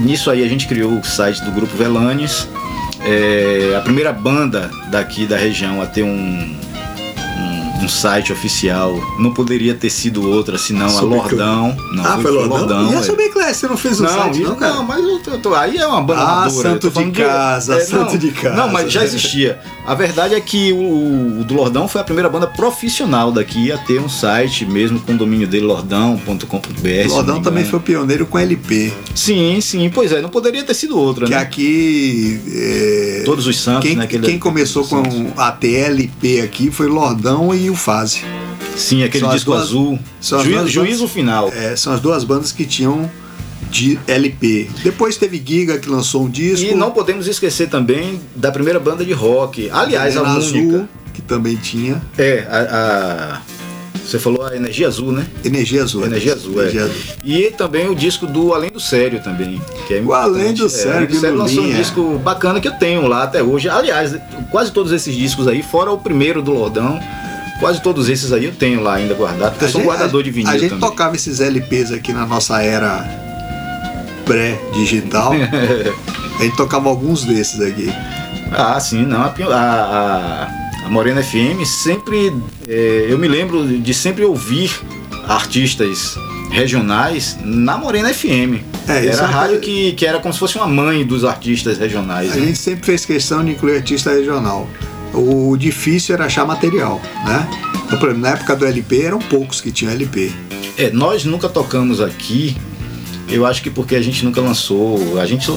[0.03, 2.49] Nisso aí a gente criou o site do Grupo Velanes,
[3.05, 6.57] é, a primeira banda daqui da região a ter um,
[7.85, 8.95] um, site oficial.
[9.19, 11.77] Não poderia ter sido outra, senão a Lordão.
[11.93, 12.93] Não, ah, foi Lordão?
[12.93, 13.03] E a é.
[13.03, 14.75] Subclass, você não fez um Não, site, não, cara?
[14.75, 18.13] não, mas eu tô- eu tô- aí é uma banda Ah, santo de casa, santo
[18.13, 18.55] não, de casa.
[18.57, 19.59] Não, mas já existia.
[19.87, 23.79] A verdade é que o, o do Lordão foi a primeira banda profissional daqui a
[23.79, 27.09] ter um site mesmo com o domínio dele, lordão.com.br.
[27.09, 28.93] Lordão também foi pioneiro com LP.
[29.15, 31.39] Sim, sim, pois é, não poderia ter sido outra, Que né?
[31.39, 32.41] aqui.
[32.53, 34.05] é, Todos os santos, quem, né?
[34.05, 35.03] aquele- quem começou com
[35.37, 38.23] a TLP aqui foi Lordão e o Fase.
[38.77, 39.99] Sim, aquele São disco duas- azul.
[40.21, 41.51] são as Juí- duas juízo final.
[41.55, 43.11] É, são as duas bandas que tinham
[43.71, 44.69] de LP.
[44.83, 46.65] Depois teve Giga que lançou um disco.
[46.67, 49.69] E não podemos esquecer também da primeira banda de rock.
[49.71, 50.59] Aliás, a Arena única.
[50.77, 52.01] Azul, que também tinha.
[52.19, 52.59] É, a,
[53.37, 53.41] a-
[54.05, 55.25] Você falou a Energia Azul, né?
[55.45, 56.05] Energia Azul.
[56.05, 56.85] Energia Azul, Energia é.
[56.85, 56.97] Azul.
[57.25, 59.61] E também o disco do Além do Sério também.
[59.87, 62.61] Que é O Além do É, Sério, Além do de Sério lançou um disco bacana
[62.61, 63.69] que eu tenho lá até hoje.
[63.69, 64.17] Aliás,
[64.51, 66.99] quase todos esses discos aí, fora o primeiro do Lordão,
[67.61, 70.31] quase todos esses aí eu tenho lá ainda guardado, porque eu sou um guardador de
[70.31, 70.89] vinil A gente também.
[70.89, 73.07] tocava esses LPs aqui na nossa era
[74.25, 75.33] pré-digital.
[76.41, 77.93] a gente tocava alguns desses aqui.
[78.53, 79.23] Ah, sim, não.
[79.23, 82.33] A, a, a- a Morena FM sempre.
[82.67, 84.73] é, eu me lembro de sempre ouvir
[85.29, 86.17] artistas
[86.51, 88.65] regionais na Morena FM.
[88.89, 91.79] É, era é a rádio que, que era como se fosse uma mãe dos artistas
[91.79, 92.33] regionais.
[92.33, 92.47] A né?
[92.47, 94.69] gente sempre fez questão de incluir artista regional.
[95.13, 97.49] O difícil era achar material, né?
[98.19, 100.33] Na época do LP eram poucos que tinham LP.
[100.79, 102.57] É, nós nunca tocamos aqui,
[103.29, 105.49] eu acho que porque a gente nunca lançou, a gente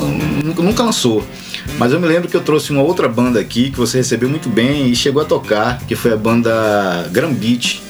[0.44, 1.26] nunca, lançou.
[1.78, 4.50] Mas eu me lembro que eu trouxe uma outra banda aqui que você recebeu muito
[4.50, 7.82] bem e chegou a tocar, que foi a banda Beach.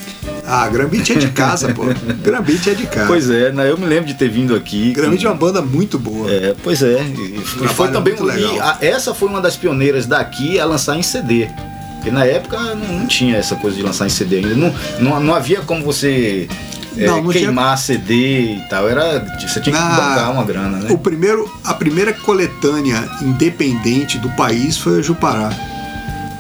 [0.46, 1.84] Ah, Grambit é de casa, pô.
[2.22, 3.08] Grambit é de casa.
[3.08, 3.70] Pois é, né?
[3.70, 4.92] eu me lembro de ter vindo aqui.
[4.92, 6.30] Grambit é uma banda muito boa.
[6.30, 7.02] É, pois é.
[7.02, 8.60] E foi também muito legal.
[8.60, 11.48] A, essa foi uma das pioneiras daqui a lançar em CD.
[11.96, 14.56] Porque na época não, não tinha essa coisa de lançar em CD ainda.
[14.56, 16.50] Não, não, não havia como você
[16.98, 17.78] é, não, não queimar tinha...
[17.78, 18.90] CD e tal.
[18.90, 20.92] Era, você tinha que ah, bancar uma grana, né?
[20.92, 25.50] O primeiro, a primeira coletânea independente do país foi a Jupará.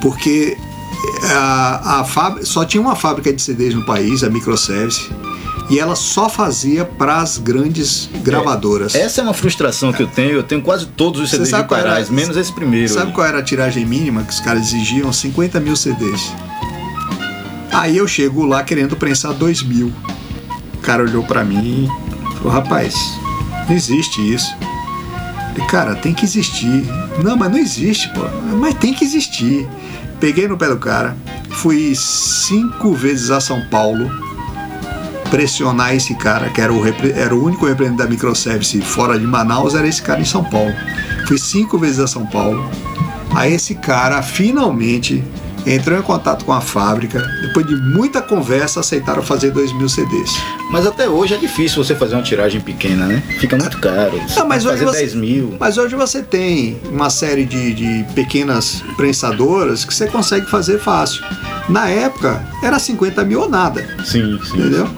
[0.01, 0.57] Porque
[1.29, 5.09] a, a fábrica, só tinha uma fábrica de CDs no país, a Microservice,
[5.69, 8.95] e ela só fazia para as grandes gravadoras.
[8.95, 10.33] É, essa é uma frustração que eu tenho.
[10.33, 12.91] Eu tenho quase todos os CDs de Parais, menos esse primeiro.
[12.91, 13.13] Sabe aí.
[13.13, 15.11] qual era a tiragem mínima que os caras exigiam?
[15.11, 16.33] 50 mil CDs.
[17.71, 19.91] Aí eu chego lá querendo prensar 2 mil.
[20.75, 22.95] O cara olhou para mim e falou: rapaz,
[23.67, 24.53] não existe isso.
[25.53, 26.85] Falei, cara, tem que existir.
[27.23, 28.21] Não, mas não existe, pô.
[28.59, 29.67] Mas tem que existir
[30.23, 31.17] peguei no pé do cara,
[31.49, 34.09] fui cinco vezes a São Paulo
[35.29, 36.81] pressionar esse cara, que era o,
[37.13, 40.73] era o único representante da microservice fora de Manaus, era esse cara em São Paulo.
[41.27, 42.65] Fui cinco vezes a São Paulo.
[43.35, 45.21] Aí esse cara finalmente
[45.65, 47.19] entrou em contato com a fábrica.
[47.41, 50.31] Depois de muita conversa, aceitaram fazer 2 mil CDs.
[50.71, 53.23] Mas até hoje é difícil você fazer uma tiragem pequena, né?
[53.39, 54.19] Fica muito caro.
[54.35, 55.57] Não, mas hoje fazer você, 10 mil.
[55.59, 61.23] Mas hoje você tem uma série de, de pequenas prensadoras que você consegue fazer fácil.
[61.69, 63.85] Na época, era 50 mil ou nada.
[64.05, 64.57] Sim, sim.
[64.57, 64.89] Entendeu?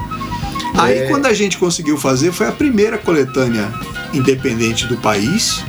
[0.78, 1.08] Aí é...
[1.08, 3.72] quando a gente conseguiu fazer, foi a primeira coletânea
[4.14, 5.64] independente do país,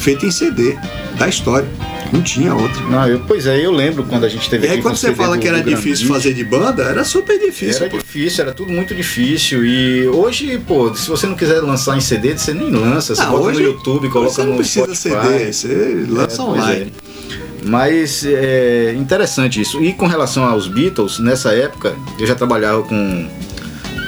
[0.00, 0.76] feita em CD,
[1.18, 1.68] da história.
[2.12, 2.82] Não tinha outra.
[2.84, 5.36] Não, eu, pois é, eu lembro quando a gente teve E aí quando você fala
[5.36, 7.82] do, que era difícil fazer de banda, era super difícil.
[7.82, 7.98] Era pô.
[7.98, 9.64] difícil, era tudo muito difícil.
[9.64, 13.14] E hoje, pô, se você não quiser lançar em CD, você nem lança.
[13.14, 16.92] Você ah, bota hoje, no YouTube, coloca você não precisa CD, você lança é, online.
[17.12, 17.66] É.
[17.66, 19.82] Mas é interessante isso.
[19.82, 23.28] E com relação aos Beatles, nessa época, eu já trabalhava com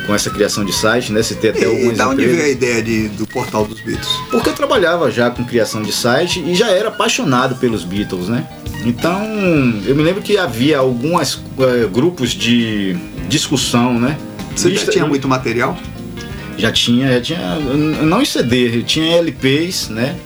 [0.08, 1.22] com essa criação de site, né?
[1.22, 4.08] Citei até e, algumas da onde veio a ideia de, do portal dos Beatles?
[4.30, 8.48] Porque eu trabalhava já com criação de site e já era apaixonado pelos Beatles, né?
[8.86, 9.22] Então,
[9.84, 12.96] eu me lembro que havia alguns é, grupos de
[13.28, 14.16] discussão, né?
[14.56, 15.76] Você já tinha muito material?
[16.56, 17.56] Já tinha, já tinha,
[18.02, 20.16] não em CD, tinha LPs, né?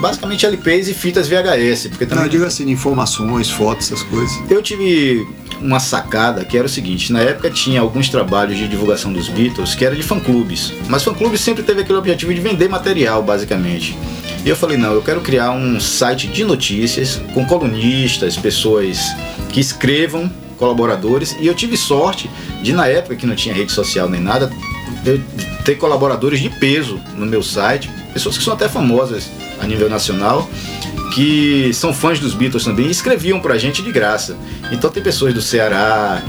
[0.00, 1.88] basicamente LPs e fitas VHS.
[1.88, 2.18] Porque também...
[2.18, 4.32] Não, eu digo assim, informações, fotos, essas coisas.
[4.48, 5.26] Eu tive
[5.60, 9.74] uma sacada que era o seguinte: na época tinha alguns trabalhos de divulgação dos Beatles
[9.74, 13.96] que era de fã-clubes, mas fã-clubes sempre teve aquele objetivo de vender material, basicamente.
[14.44, 18.98] E eu falei: não, eu quero criar um site de notícias com colunistas, pessoas
[19.50, 22.30] que escrevam, colaboradores, e eu tive sorte
[22.62, 24.50] de, na época que não tinha rede social nem nada,
[25.64, 30.48] ter colaboradores de peso no meu site, pessoas que são até famosas a nível nacional
[31.14, 34.36] que são fãs dos Beatles também e escreviam pra gente de graça.
[34.70, 36.22] Então tem pessoas do Ceará,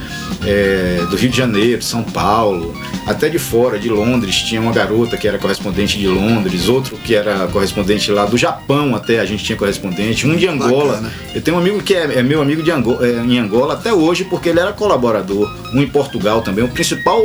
[0.45, 5.17] é, do Rio de Janeiro, São Paulo, até de fora, de Londres, tinha uma garota
[5.17, 9.43] que era correspondente de Londres, outro que era correspondente lá do Japão até a gente
[9.43, 10.93] tinha correspondente, um de Angola.
[10.93, 11.13] Bacana.
[11.33, 13.93] Eu tenho um amigo que é, é meu amigo de Angola, é, em Angola até
[13.93, 17.21] hoje porque ele era colaborador, um em Portugal também, o principal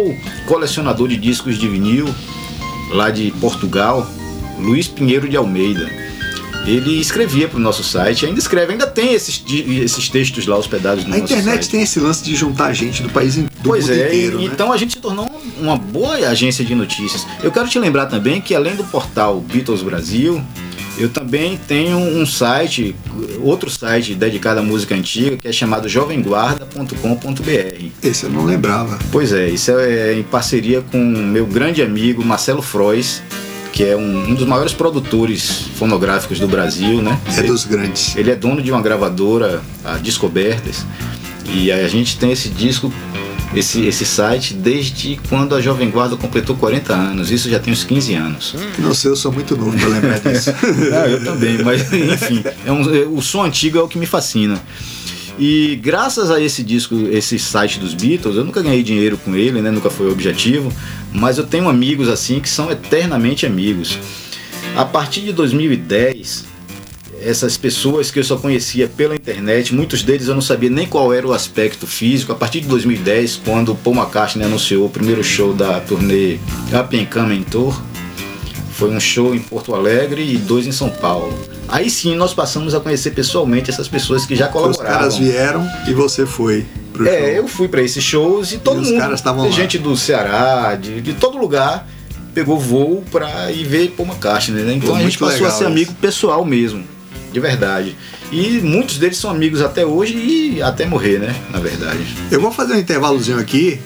[0.47, 2.13] colecionador de discos de vinil
[2.91, 4.07] lá de Portugal,
[4.59, 6.05] Luiz Pinheiro de Almeida
[6.67, 11.05] ele escrevia para o nosso site, ainda escreve, ainda tem esses, esses textos lá hospedados
[11.05, 11.39] no a nosso site.
[11.39, 14.41] A internet tem esse lance de juntar gente do país do pois é, inteiro.
[14.41, 14.51] E, né?
[14.53, 17.27] Então a gente se tornou uma boa agência de notícias.
[17.43, 20.43] Eu quero te lembrar também que além do portal Beatles Brasil,
[20.97, 22.95] eu também tenho um site,
[23.43, 27.85] outro site dedicado à música antiga, que é chamado jovemguarda.com.br.
[28.03, 28.99] Esse eu não lembrava.
[29.11, 33.23] Pois é, isso é em parceria com meu grande amigo Marcelo Frois,
[33.75, 37.19] que é um, um, dos maiores produtores fonográficos do Brasil, né?
[37.37, 38.15] É dos grandes.
[38.15, 40.87] Ele é dono de uma gravadora, a Descobertas,
[41.53, 42.93] e a gente tem esse disco,
[43.53, 47.33] esse, esse site, desde quando a Jovem Guarda completou 40 anos.
[47.33, 48.55] Isso já tem uns 15 anos.
[48.79, 50.55] Não sei, eu sou muito novo pra lembrar disso.
[50.63, 54.07] Não, eu também, mas enfim, é um, é, o som antigo é o que me
[54.07, 54.63] fascina.
[55.37, 59.61] E graças a esse disco, esse site dos Beatles, eu nunca ganhei dinheiro com ele,
[59.61, 59.69] né?
[59.69, 60.73] Nunca foi o objetivo,
[61.15, 63.99] mas eu tenho amigos assim que são eternamente amigos.
[64.77, 66.45] A partir de 2010,
[67.23, 71.15] essas pessoas que eu só conhecia pela internet, muitos deles eu não sabia nem qual
[71.15, 72.33] era o aspecto físico.
[72.33, 76.39] A partir de 2010, quando Paul McCartney anunciou o primeiro show da turnê
[76.79, 77.81] Up and Coming Tour,
[78.73, 81.33] foi um show em Porto Alegre e dois em São Paulo.
[81.69, 85.09] Aí sim nós passamos a conhecer pessoalmente essas pessoas que já colaboraram.
[85.09, 86.67] Os caras vieram e você foi.
[86.95, 87.29] Pro É, show.
[87.29, 89.51] eu fui pra esses shows e todo os mundo, caras estavam lá.
[89.51, 91.87] gente do Ceará, de, de todo lugar,
[92.33, 94.75] pegou voo pra ir ver Paul McCartney, né?
[94.75, 95.67] Então Pô, a gente passou a ser isso.
[95.67, 96.83] amigo pessoal mesmo,
[97.33, 97.95] de verdade.
[98.33, 101.35] E muitos deles são amigos até hoje e até morrer, né?
[101.53, 102.01] Na verdade.
[102.31, 103.79] Eu vou fazer um intervalozinho aqui.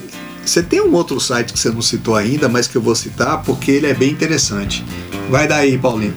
[0.45, 3.43] Você tem um outro site que você não citou ainda, mas que eu vou citar
[3.43, 4.83] porque ele é bem interessante.
[5.29, 6.15] Vai daí, Paulinho.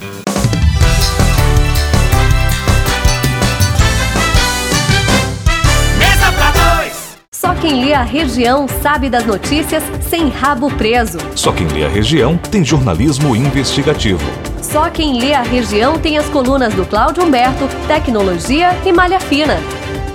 [7.62, 11.19] Quem lê a região sabe das notícias sem rabo preso.
[11.36, 14.26] Só quem lê a região tem jornalismo investigativo.
[14.63, 19.60] Só quem lê a região tem as colunas do Cláudio Humberto, Tecnologia e Malha Fina.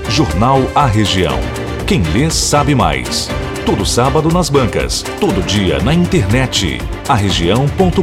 [0.08, 1.38] Jornal A Região.
[1.86, 3.30] Quem lê sabe mais.
[3.64, 6.80] Todo sábado nas bancas, todo dia na internet.
[7.08, 8.02] arregião.com.br.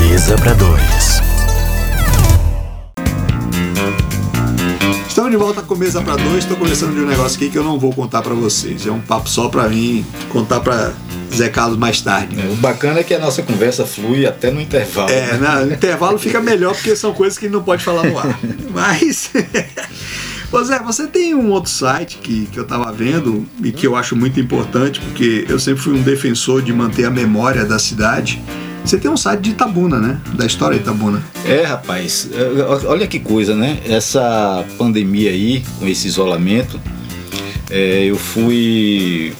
[0.00, 0.71] Mesa pra dois.
[5.32, 6.44] De volta com Mesa para Dois.
[6.44, 8.86] Estou começando de um negócio aqui que eu não vou contar para vocês.
[8.86, 10.92] É um papo só para mim contar para
[11.34, 12.36] Zé Carlos mais tarde.
[12.52, 15.10] O bacana é que a nossa conversa flui até no intervalo.
[15.10, 15.64] É, né?
[15.64, 18.38] no intervalo fica melhor porque são coisas que não pode falar no ar.
[18.74, 19.30] Mas,
[20.52, 23.96] Ô Zé, você tem um outro site que, que eu tava vendo e que eu
[23.96, 28.38] acho muito importante porque eu sempre fui um defensor de manter a memória da cidade.
[28.84, 30.20] Você tem um site de Itabuna, né?
[30.34, 31.22] Da história de Itabuna.
[31.44, 33.78] É, rapaz, é, olha que coisa, né?
[33.86, 36.80] Essa pandemia aí, com esse isolamento,
[37.70, 39.32] é, eu fui.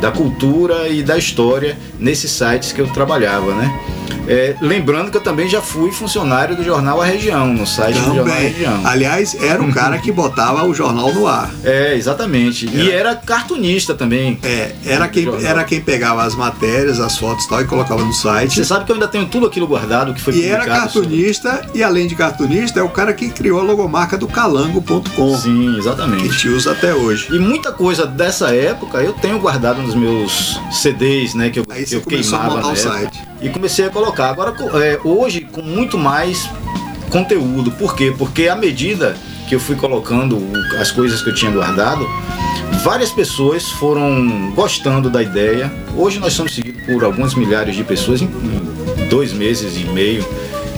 [0.00, 3.80] da cultura e da história nesses sites que eu trabalhava, né?
[4.26, 8.04] É, lembrando que eu também já fui funcionário do jornal A Região, no site do
[8.04, 8.48] jornal A Também.
[8.50, 8.80] Região.
[8.84, 11.50] Aliás, era o cara que botava o jornal no ar.
[11.64, 12.66] É, exatamente.
[12.68, 14.38] E era cartunista também.
[14.42, 15.50] É, era quem, Jornal.
[15.50, 18.54] era quem pegava as matérias, as fotos e tal, e colocava no site.
[18.54, 21.08] Você sabe que eu ainda tenho tudo aquilo guardado que foi E era publicado sobre-
[21.08, 25.70] cartunista, e além de cartunista, é o cara que criou a logomarca do calango.com, Sim,
[25.70, 26.28] que a exatamente.
[26.28, 27.28] gente usa até hoje.
[27.30, 31.50] E muita coisa dessa época eu tenho guardado nos meus CDs, né?
[31.50, 32.76] Que eu, Aí que você eu começou a montar o época.
[32.76, 33.28] site.
[33.40, 34.30] E comecei a colocar.
[34.30, 36.48] Agora, é, hoje, com muito mais
[37.10, 37.70] conteúdo.
[37.72, 38.14] Por quê?
[38.16, 39.16] Porque à medida
[39.48, 40.38] que eu fui colocando
[40.78, 42.06] as coisas que eu tinha guardado,
[42.82, 45.72] várias pessoas foram gostando da ideia.
[45.96, 48.28] Hoje nós somos seguidos por algumas milhares de pessoas em,
[49.08, 50.26] dois meses e meio.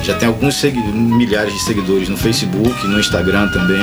[0.02, 3.82] Já tem alguns milhares de seguidores no Facebook, no Instagram também.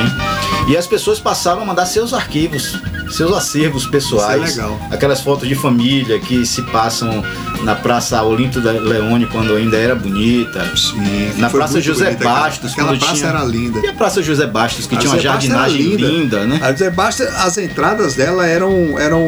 [0.68, 4.52] E as pessoas passaram a mandar seus arquivos, seus acervos pessoais.
[4.52, 4.80] Isso é legal.
[4.90, 7.24] Aquelas fotos de família que se passam
[7.64, 10.64] na Praça Olinto da Leone quando ainda era bonita.
[10.76, 13.80] Sim, Na foi Praça José bonita aquela- Bastos, Aquela quando praça tinha- era linda.
[13.80, 16.60] E a Praça José Bastos, que A tinha uma José Bastos era jardinagem linda, né?
[16.62, 19.28] A José Bastos, as entradas dela eram, eram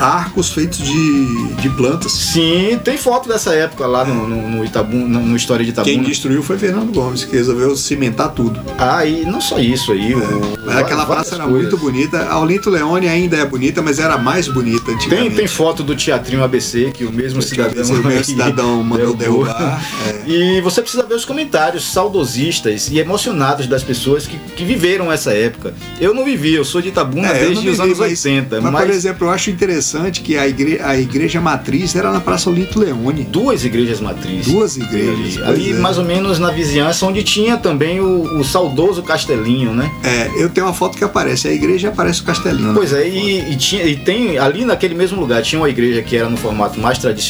[0.00, 2.12] arcos feitos de, de plantas.
[2.12, 5.94] Sim, tem foto dessa época lá no, no, no Itabuna, no, História de Itabuna.
[5.94, 8.60] Quem destruiu foi Fernando Gomes, que resolveu cimentar tudo.
[8.78, 10.14] Ah, e não só isso aí.
[10.14, 11.62] o- Mas aquela praça era coisas.
[11.62, 12.24] muito bonita.
[12.28, 15.36] A Olinto Leone ainda é bonita, mas era mais bonita Tem, antigamente.
[15.36, 18.00] tem foto do Teatrinho ABC, que o mesmo mesmo cidadão.
[18.00, 19.82] O mesmo cidadão mandou derrubar.
[20.08, 20.30] É.
[20.30, 25.32] E você precisa ver os comentários saudosistas e emocionados das pessoas que, que viveram essa
[25.32, 25.74] época.
[26.00, 28.60] Eu não vivi, eu sou de Itabuna é, desde os anos mas, 80.
[28.60, 32.20] Mas, mas, por exemplo, eu acho interessante que a, igre, a igreja matriz era na
[32.20, 33.24] Praça Olito Leone.
[33.24, 34.52] Duas igrejas matrizes.
[34.52, 35.42] Duas igrejas.
[35.42, 35.74] Ali, ali é.
[35.74, 39.90] mais ou menos na vizinhança, onde tinha também o, o, saudoso castelinho, né?
[40.02, 42.74] É, eu tenho uma foto que aparece a igreja aparece o castelinho.
[42.74, 46.16] Pois é, e, e, tinha, e tem ali naquele mesmo lugar tinha uma igreja que
[46.16, 47.27] era no formato mais tradicional.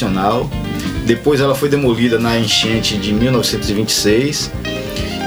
[1.05, 4.51] Depois ela foi demolida na enchente de 1926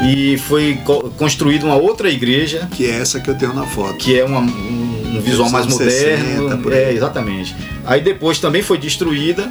[0.05, 2.69] e foi co construída uma outra igreja.
[2.71, 3.97] Que é essa que eu tenho na foto.
[3.97, 6.51] Que é uma, um, um visual mais moderno.
[6.51, 7.55] 60, é exatamente.
[7.85, 9.51] Aí depois também foi destruída.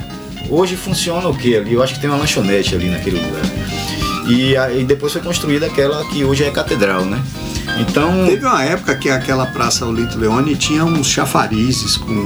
[0.49, 1.73] Hoje funciona o que ali?
[1.73, 3.41] Eu acho que tem uma lanchonete ali naquele lugar.
[4.29, 7.21] E aí depois foi construída aquela que hoje é catedral né?
[7.79, 12.25] Então teve uma época que aquela praça Olito Leone tinha uns chafarizes com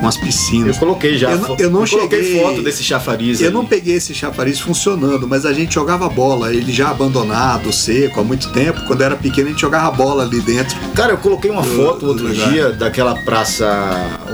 [0.00, 0.76] umas piscinas.
[0.76, 1.30] Eu coloquei já.
[1.30, 2.40] Eu, eu não eu cheguei.
[2.40, 3.40] foto desse chafariz.
[3.40, 3.54] Eu ali.
[3.54, 8.24] não peguei esse chafariz funcionando, mas a gente jogava bola, ele já abandonado, seco há
[8.24, 8.84] muito tempo.
[8.86, 10.76] Quando era pequeno, a gente jogava bola ali dentro.
[10.94, 13.66] Cara, eu coloquei uma do, foto outro dia daquela praça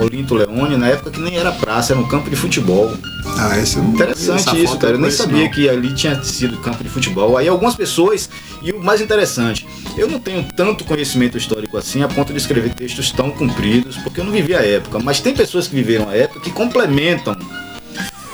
[0.00, 2.92] Olinto Leone, na época que nem era praça, era um campo de futebol.
[3.38, 4.94] Ah, esse não Interessante isso, cara.
[4.94, 5.50] Eu nem sabia não.
[5.50, 7.36] que ali tinha sido campo de futebol.
[7.36, 8.28] Aí algumas pessoas,
[8.62, 9.66] e o mais interessante,
[9.96, 14.20] eu não tenho tanto conhecimento histórico assim a ponto de escrever textos tão compridos, porque
[14.20, 17.36] eu não vivi a época, mas tem pessoas que viveram a época que complementam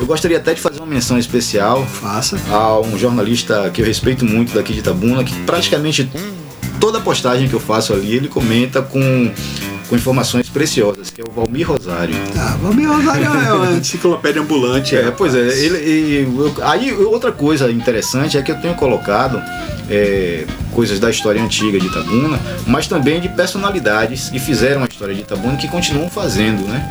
[0.01, 2.41] eu gostaria até de fazer uma menção especial Faça.
[2.51, 6.11] a um jornalista que eu respeito muito daqui de Itabuna, que praticamente
[6.81, 9.31] toda postagem que eu faço ali ele comenta com
[9.91, 12.15] com informações preciosas, que é o Valmir Rosário.
[12.39, 14.95] Ah, Valmir Rosário é uma enciclopédia ambulante.
[14.95, 15.41] É, pois é.
[15.41, 19.43] Ele, ele, aí outra coisa interessante é que eu tenho colocado
[19.91, 22.39] é, coisas da história antiga de Itabuna,
[22.69, 26.89] mas também de personalidades que fizeram a história de Itabuna que continuam fazendo, né?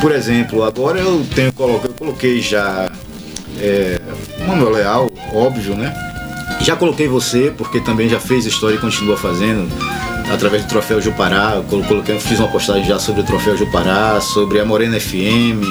[0.00, 2.90] Por exemplo, agora eu tenho eu coloquei já
[3.60, 4.00] é,
[4.44, 5.94] Manuel Leal, óbvio, né?
[6.60, 9.70] Já coloquei você, porque também já fez história e continua fazendo
[10.30, 11.54] através do Troféu Jupará.
[11.56, 15.62] Eu coloquei, fiz uma postagem já sobre o Troféu Jupará, sobre a Morena FM,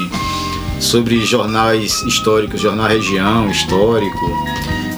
[0.79, 4.19] sobre jornais históricos, Jornal Região Histórico.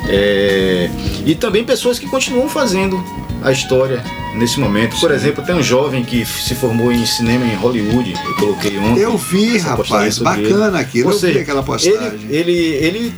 [0.10, 0.90] É,
[1.26, 3.02] e também pessoas que continuam fazendo
[3.44, 4.04] a história
[4.36, 5.00] nesse momento.
[5.00, 9.02] Por exemplo, tem um jovem que se formou em cinema em Hollywood, eu coloquei ontem.
[9.02, 10.78] Eu vi, rapaz, bacana ele.
[10.78, 12.20] aquilo, Ou seja, eu vi aquela postagem.
[12.30, 13.14] Ele, ele, ele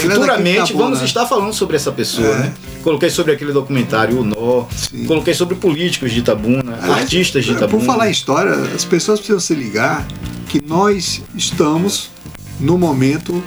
[0.00, 1.04] futuramente vamos né?
[1.04, 2.38] estar falando sobre essa pessoa, é.
[2.38, 2.54] né?
[2.82, 5.04] Coloquei sobre aquele documentário O Nó, Sim.
[5.04, 7.78] coloquei sobre políticos de Itabuna, ah, artistas de Itabuna.
[7.78, 10.06] Por falar em história, as pessoas precisam se ligar
[10.48, 12.10] que nós estamos
[12.58, 13.42] no momento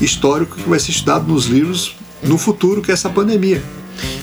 [0.00, 3.62] histórico que vai ser estudado nos livros no futuro, que é essa pandemia.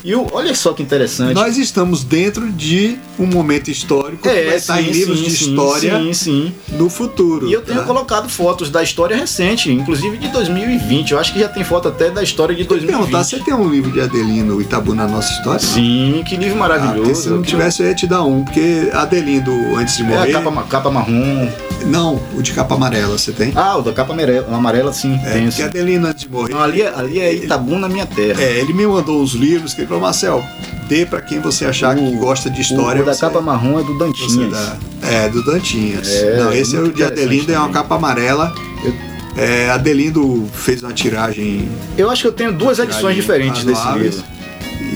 [0.03, 1.33] E o, olha só que interessante.
[1.33, 5.33] Nós estamos dentro de um momento histórico é, que vai estar em livros sim, de
[5.33, 6.53] história sim, sim.
[6.71, 7.47] no futuro.
[7.47, 7.85] E eu tenho tá?
[7.85, 11.11] colocado fotos da história recente, inclusive de 2020.
[11.11, 12.97] Eu acho que já tem foto até da história de 2020.
[12.97, 15.59] Perguntar, você tem um livro de Adelino Itabu na nossa história?
[15.59, 17.11] Sim, que livro maravilhoso.
[17.11, 20.31] Ah, se não tivesse, eu ia te dar um, porque Adelino, antes de morrer.
[20.31, 21.49] É a capa, capa marrom.
[21.85, 23.53] Não, o de capa amarela, você tem?
[23.55, 25.47] Ah, o da capa amarela, amarela sim, é, tenho.
[25.47, 26.53] Porque Adelino, antes de morrer.
[26.53, 28.41] Não, ali, é, ali é Itabuna, minha terra.
[28.41, 30.43] É, ele me mandou uns livros que ele falou, Marcel,
[30.87, 33.01] dê para quem você achar o, que gosta de história.
[33.01, 34.73] O, da capa marrom é do Dantinhas.
[35.01, 36.07] É, do Dantinhas.
[36.07, 38.53] É, Não, esse é o de Adelindo, é uma capa amarela.
[38.83, 38.93] Eu,
[39.37, 41.69] é, Adelindo fez uma tiragem.
[41.97, 44.23] Eu acho que eu tenho duas edições diferentes desse livro.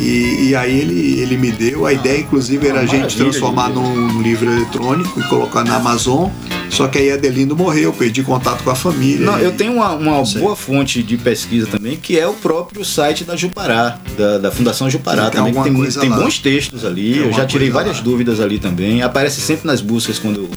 [0.01, 4.19] E, e, aí ele, ele me deu, a ideia inclusive era a gente transformar num
[4.19, 6.29] livro eletrônico e colocar na Amazon.
[6.71, 9.25] Só que aí Adelindo morreu, perdi contato com a família.
[9.25, 9.43] Não, e...
[9.43, 13.35] eu tenho uma, uma boa fonte de pesquisa também, que é o próprio site da
[13.35, 15.29] Jupará, da, da Fundação Jupará.
[15.29, 18.03] Tem, também, tem, tem bons textos ali, eu já tirei várias lá.
[18.03, 19.03] dúvidas ali também.
[19.03, 20.49] Aparece sempre nas buscas quando,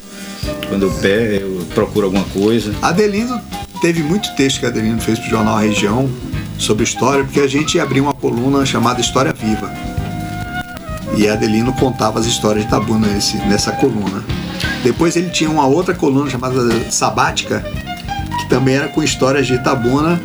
[0.69, 2.73] quando eu, pé, eu procuro alguma coisa.
[2.81, 3.39] Adelindo,
[3.83, 6.09] teve muito texto que Adelindo fez pro Jornal Região
[6.59, 9.73] sobre história, porque a gente abriu uma coluna chamada História Viva.
[11.17, 14.25] E Adelino contava as histórias de Tabuna nesse, nessa coluna.
[14.83, 17.65] Depois ele tinha uma outra coluna chamada Sabática,
[18.41, 20.21] que também era com histórias de Itabuna.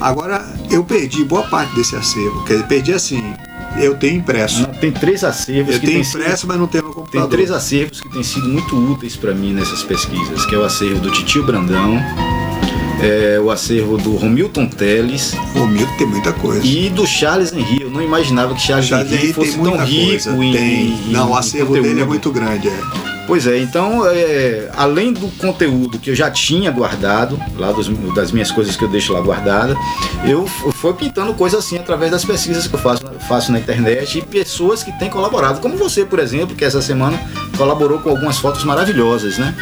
[0.00, 2.44] Agora eu perdi boa parte desse acervo.
[2.44, 3.34] Quer dizer, perdi assim.
[3.76, 4.62] Eu tenho impresso.
[4.62, 5.74] Não, tem três acervos.
[5.74, 7.28] Eu tenho impresso, sido, mas não tenho no computador.
[7.28, 10.64] Tem três acervos que têm sido muito úteis para mim nessas pesquisas, que é o
[10.64, 12.00] acervo do Titio Brandão,
[13.00, 15.32] é, o acervo do Romilton Teles.
[15.54, 16.66] Romilton tem muita coisa.
[16.66, 17.82] E do Charles Henry.
[17.82, 20.86] Eu não imaginava que Charles, Charles Henry fosse tão rico em, tem.
[20.86, 22.68] Em, não, o acervo dele é muito grande.
[22.68, 23.08] É.
[23.28, 28.32] Pois é, então, é, além do conteúdo que eu já tinha guardado, lá dos, das
[28.32, 29.76] minhas coisas que eu deixo lá guardada,
[30.26, 34.22] eu fui pintando coisas assim através das pesquisas que eu faço, faço na internet e
[34.22, 37.20] pessoas que têm colaborado, como você, por exemplo, que essa semana
[37.54, 39.54] colaborou com algumas fotos maravilhosas, né?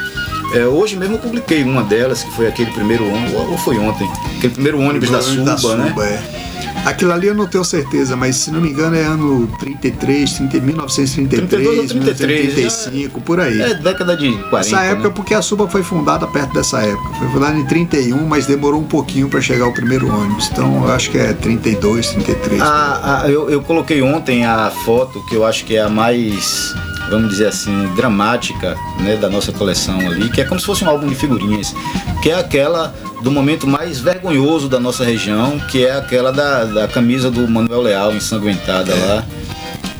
[0.54, 4.08] É, hoje mesmo eu publiquei uma delas, que foi aquele primeiro ônibus, ou foi ontem,
[4.38, 5.94] aquele primeiro ônibus da Suba, né?
[6.00, 6.46] é.
[6.86, 10.60] Aquilo ali eu não tenho certeza, mas se não me engano é ano 33, 30,
[10.60, 12.54] 1933, 32 ou 33,
[12.86, 13.60] 1935, por aí.
[13.60, 14.58] É década de 40.
[14.60, 15.14] Essa época, né?
[15.16, 17.08] porque a Suba foi fundada perto dessa época.
[17.18, 20.48] Foi fundada em 31, mas demorou um pouquinho para chegar o primeiro ônibus.
[20.52, 22.60] Então eu acho que é 32, 33.
[22.62, 26.72] A- a- eu, eu coloquei ontem a foto que eu acho que é a mais,
[27.08, 30.88] vamos dizer assim, dramática né, da nossa coleção ali, que é como se fosse um
[30.88, 31.74] álbum de figurinhas,
[32.22, 36.88] que é aquela do momento mais vergonhoso da nossa região, que é aquela da, da
[36.88, 39.24] camisa do Manuel Leal ensanguentada lá.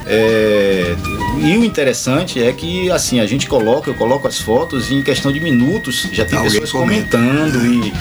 [0.08, 0.94] É,
[1.42, 5.02] e o interessante é que assim a gente coloca, eu coloco as fotos e em
[5.02, 7.18] questão de minutos já tem Alguém pessoas comenta.
[7.18, 7.92] comentando e,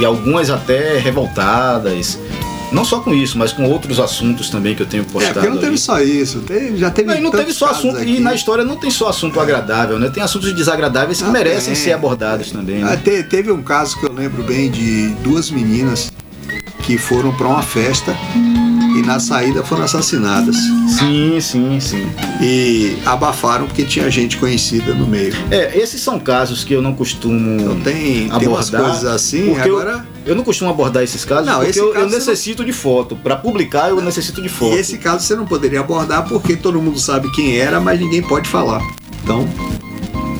[0.00, 2.18] e algumas até revoltadas.
[2.70, 5.34] Não só com isso, mas com outros assuntos também que eu tenho é, postado.
[5.34, 5.78] porque não teve ali.
[5.78, 6.40] só isso.
[6.40, 8.20] Teve- já teve Não, e não teve só assunto, e aqui.
[8.20, 10.10] na história não tem só assunto agradável, né?
[10.12, 11.82] Tem assuntos desagradáveis que Ah, merecem tem.
[11.82, 12.82] ser abordados também.
[12.82, 12.96] Ah, Né?
[13.02, 16.12] te- teve um caso que eu lembro bem de duas meninas
[16.82, 18.14] que foram para uma festa
[18.96, 20.56] e na saída foram assassinadas.
[20.98, 22.06] Sim, sim, sim.
[22.42, 25.34] E abafaram porque tinha gente conhecida no meio.
[25.50, 28.82] É, esses são casos que eu não costumo Então tem, tem umas abordar.
[28.90, 30.06] coisas assim, porque eu- agora.
[30.28, 33.16] Eu, não costumo abordar esses casos Não, porque eu, eu caso você necessito de foto.
[33.16, 34.76] Para publicar, eu necessito de foto.
[34.76, 38.22] E esse caso você não poderia abordar porque todo mundo sabe quem era, mas ninguém
[38.22, 38.82] pode falar.
[39.22, 39.48] Então,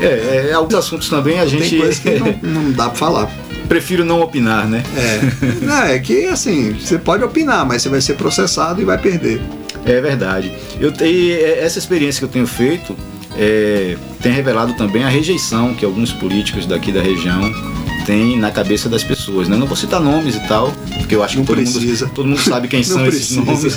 [0.00, 3.30] É, é, alguns assuntos também a gente tem coisas que não, não dá pra falar.
[3.68, 4.82] prefiro não opinar, né?
[4.96, 5.64] É.
[5.64, 9.40] Não, é que assim, você pode opinar, mas você vai ser processado e vai perder.
[9.84, 10.52] É verdade.
[10.78, 12.94] Eu tenho essa experiência que eu tenho feito
[13.38, 17.40] é, tem revelado também a rejeição que alguns políticos daqui da região
[18.08, 19.48] têm na cabeça das pessoas.
[19.48, 19.56] Né?
[19.56, 22.40] Não vou citar nomes e tal, porque eu acho Não que todo mundo, todo mundo
[22.40, 23.76] sabe quem são esses nomes.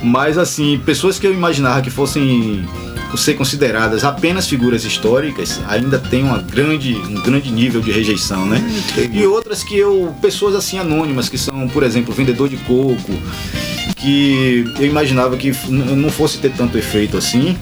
[0.00, 2.64] Mas assim, pessoas que eu imaginava que fossem
[3.16, 8.64] ser consideradas apenas figuras históricas ainda tem uma grande, um grande nível de rejeição, né?
[8.94, 13.12] tem E outras que eu, pessoas assim anônimas que são, por exemplo, vendedor de coco,
[13.96, 17.54] que eu imaginava que não fosse ter tanto efeito assim.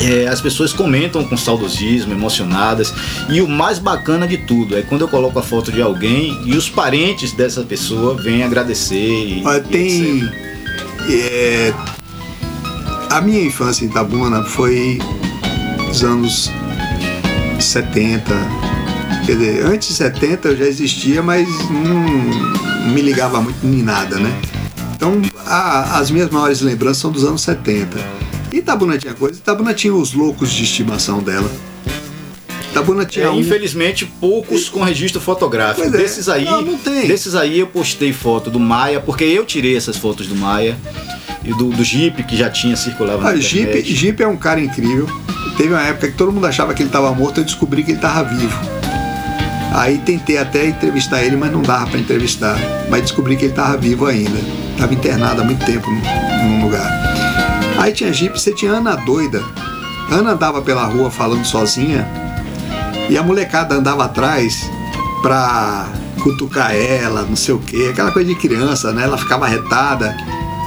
[0.00, 2.92] É, as pessoas comentam com saudosismo, emocionadas.
[3.28, 6.56] E o mais bacana de tudo é quando eu coloco a foto de alguém e
[6.56, 8.96] os parentes dessa pessoa vêm agradecer.
[8.96, 10.30] E, Olha, e tem.
[11.10, 11.74] é,
[13.10, 14.98] a minha infância em Itabuna foi
[15.86, 16.50] nos anos
[17.58, 18.22] 70.
[19.26, 23.82] Quer dizer, antes de 70 eu já existia, mas não, não me ligava muito em
[23.82, 24.32] nada, né?
[24.96, 27.98] Então a- as minhas maiores lembranças são dos anos 70.
[28.52, 31.50] Itabuna tinha coisa, Itabuna tinha os loucos de estimação dela.
[32.70, 35.86] Itabuna tinha É, um- infelizmente, poucos com registro fotográfico.
[35.88, 35.90] É.
[35.90, 37.06] Desses aí, Não, não tem.
[37.06, 40.76] desses aí eu postei foto do Maia, porque eu tirei essas fotos do Maia
[41.44, 43.94] e do, do Jeep que já tinha circulado na Ah, Jeep, internet.
[43.94, 45.08] Jeep é um cara incrível.
[45.56, 47.98] Teve uma época que todo mundo achava que ele estava morto, eu descobri que ele
[47.98, 48.58] estava vivo.
[49.72, 52.58] Aí tentei até entrevistar ele, mas não dava para entrevistar.
[52.88, 54.38] Mas descobri que ele estava vivo ainda.
[54.72, 56.99] Estava internado há muito tempo num lugar.
[57.80, 59.42] Aí tinha Jeep, você tinha Ana doida.
[60.10, 62.06] Ana andava pela rua falando sozinha
[63.08, 64.70] e a molecada andava atrás
[65.22, 65.88] pra
[66.22, 69.04] cutucar ela, não sei o quê, aquela coisa de criança, né?
[69.04, 70.14] Ela ficava retada.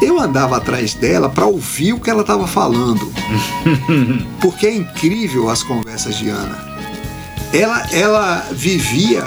[0.02, 3.08] Eu andava atrás dela pra ouvir o que ela estava falando.
[4.42, 6.74] Porque é incrível as conversas de Ana.
[7.54, 9.24] Ela, ela vivia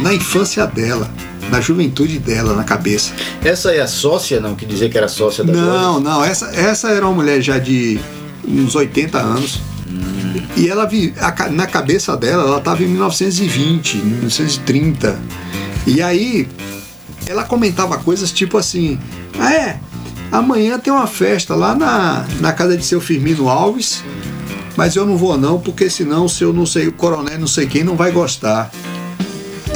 [0.00, 1.10] na infância dela,
[1.50, 3.12] na juventude dela, na cabeça.
[3.44, 4.54] Essa é a sócia, não?
[4.54, 7.98] Que dizia que era sócia da Não, não, essa, essa era uma mulher já de
[8.46, 9.60] uns 80 anos.
[10.56, 10.88] E ela
[11.50, 15.18] na cabeça dela, ela estava em 1920, 1930.
[15.86, 16.48] E aí
[17.26, 18.98] ela comentava coisas tipo assim:
[19.38, 19.80] "Ah, é,
[20.30, 24.02] amanhã tem uma festa lá na, na casa de seu Firmino Alves,
[24.76, 27.66] mas eu não vou não, porque senão o seu não sei, o coronel não sei
[27.66, 28.70] quem não vai gostar.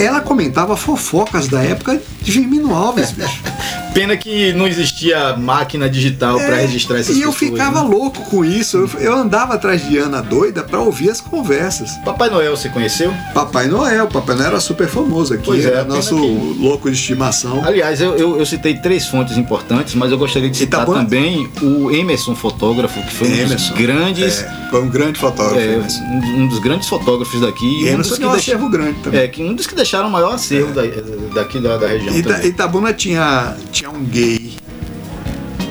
[0.03, 3.41] Ela comentava fofocas da época de Firmino Alves, bicho.
[3.95, 7.89] Pena que não existia máquina digital para É, registrar essas E eu pessoas, ficava né?
[7.95, 8.79] louco com isso.
[8.79, 11.91] Eu, eu andava atrás de Ana doida pra ouvir as conversas.
[12.05, 13.13] Papai Noel, você conheceu?
[13.35, 16.97] Papai Noel, Papai Noel era super famoso aqui, Pois é, era nosso que- louco de
[16.97, 17.63] estimação.
[17.65, 21.51] Aliás, eu, eu, eu citei três fontes importantes, mas eu gostaria de citar Itabuna- também
[21.61, 24.43] o Emerson fotógrafo, que foi um Emerson, dos grandes.
[24.43, 25.59] É, foi um grande fotógrafo.
[25.61, 25.77] é,
[26.09, 27.67] um um dos grandes fotógrafos daqui.
[27.83, 29.21] E um Emerson um que deixa- acervo grande também.
[29.21, 30.83] É, que um dos que deixaram o maior acervo da-
[31.35, 32.15] daqui da, da região.
[32.43, 34.55] Itabuna tinha, tinha um gay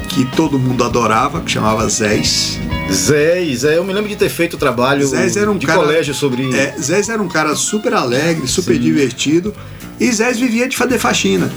[0.10, 2.60] que todo mundo adorava, que chamava Zés.
[2.92, 6.14] Zé, Zé, eu me lembro de ter feito trabalho Zés era um de cara- colégio
[6.14, 6.54] sobre.
[6.54, 9.54] É, Zés era um cara super alegre, super divertido.
[10.00, 11.52] E Zés vivia de fazer faxina.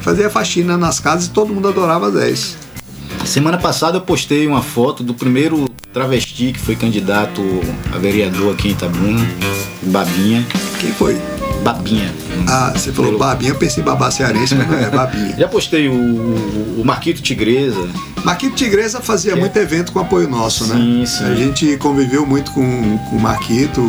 [0.00, 2.56] Fazia faxina nas casas e todo mundo adorava Zés.
[3.24, 7.42] Semana passada eu postei uma foto do primeiro travesti que foi candidato
[7.92, 9.26] a vereador aqui em Itabuna,
[9.82, 10.46] Babinha.
[10.78, 11.16] Quem foi?
[11.72, 12.12] Babinha.
[12.48, 15.34] Ah, você falou Pelo- Babinha, eu pensei em babá cearense, mas não é Babinha.
[15.38, 17.88] Já postei o, o, Marquito Tigresa.
[18.24, 21.06] Marquito Tigresa fazia é- muito evento com apoio nosso, Sim, né?
[21.06, 21.24] sim.
[21.24, 23.80] A gente conviveu muito com, com o Marquito,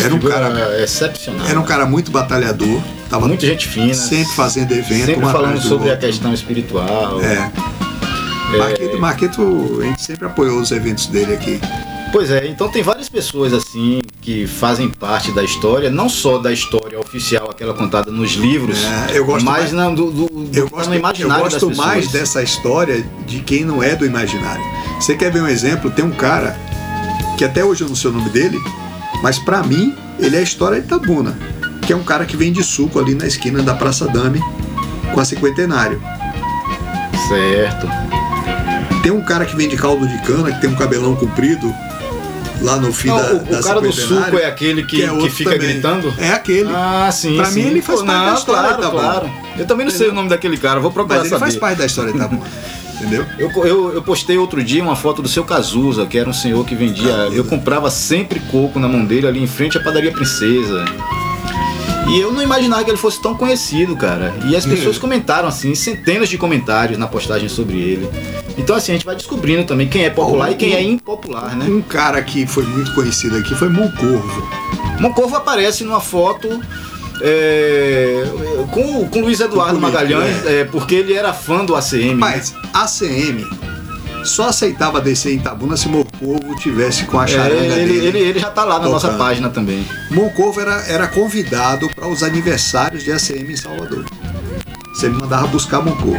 [0.00, 1.46] é, era um cara, excepcional.
[1.46, 3.94] era um cara muito batalhador, tava Muita gente fina.
[3.94, 6.06] sempre fazendo evento, Sempre falando sobre a outro.
[6.08, 7.20] questão espiritual.
[7.22, 7.48] É.
[8.58, 11.60] Marquito, Marquito, a gente sempre apoiou os eventos dele aqui.
[12.10, 16.50] Pois é, então tem várias pessoas assim que fazem parte da história, não só da
[16.50, 18.78] história oficial, aquela contada nos livros,
[19.10, 21.44] É, eu gosto mais- não, do, do, do Eu que tá gosto, no eu imaginário
[21.44, 24.62] gosto mais dessa história de quem não é do imaginário.
[25.00, 25.90] Você quer ver um exemplo?
[25.90, 26.56] Tem um cara
[27.36, 28.58] que até hoje eu não sei o nome dele,
[29.22, 31.38] mas pra mim ele é a história de Itabuna,
[31.86, 34.42] que é um cara que vende suco ali na esquina da Praça Dame
[35.14, 36.00] com a cinquentenário.
[37.28, 37.88] Certo.
[39.02, 41.72] Tem um cara que vende caldo de cana, que tem um cabelão comprido
[42.60, 45.08] lá no fim Não, da, o, da o cara do suco é aquele que, é
[45.08, 45.68] que, fica também.
[45.68, 46.12] gritando?
[46.18, 46.68] É aquele.
[46.74, 47.36] Ah, sim.
[47.36, 47.62] Pra sim.
[47.62, 48.98] mim, ele faz Pô, parte da não, história, claro, tá bom.
[48.98, 49.30] claro.
[49.58, 51.40] Eu também não sei o nome daquele cara, vou procurar mas ele saber.
[51.40, 52.42] faz parte da história de Itabuna.
[53.00, 53.24] Entendeu?
[53.38, 56.64] Eu, eu, eu postei outro dia uma foto do seu Cazuza, que era um senhor
[56.66, 57.14] que vendia.
[57.14, 60.84] Ah, eu comprava sempre coco na mão dele ali em frente à padaria Princesa.
[62.08, 64.34] E eu não imaginava que ele fosse tão conhecido, cara.
[64.46, 65.00] E as pessoas Hum.
[65.00, 68.08] comentaram assim, centenas de comentários na postagem sobre ele.
[68.58, 70.82] Então assim, a gente vai descobrindo também quem é popular Oh, e quem um- é
[70.82, 71.64] impopular, né?
[71.66, 74.48] Um cara que foi muito conhecido aqui foi Moncorvo.
[75.00, 76.60] Moncorvo aparece numa foto
[77.22, 78.24] é,
[78.70, 82.08] com, com Luiz Eduardo Magalhães, é, porque ele era fã do ACM.
[82.10, 82.14] né?
[82.14, 83.44] Mas a CM
[84.24, 88.06] só aceitava descer em Itabuna se Moncorvo tivesse com a É, charanga ele, dele.
[88.06, 89.18] ele, ele já tá lá na nossa Tocando.
[89.24, 89.86] página também.
[90.10, 94.04] Moncorvo era, era convidado para os aniversários de ACM em Salvador.
[94.92, 96.18] Você me mandava buscar Moncorvo.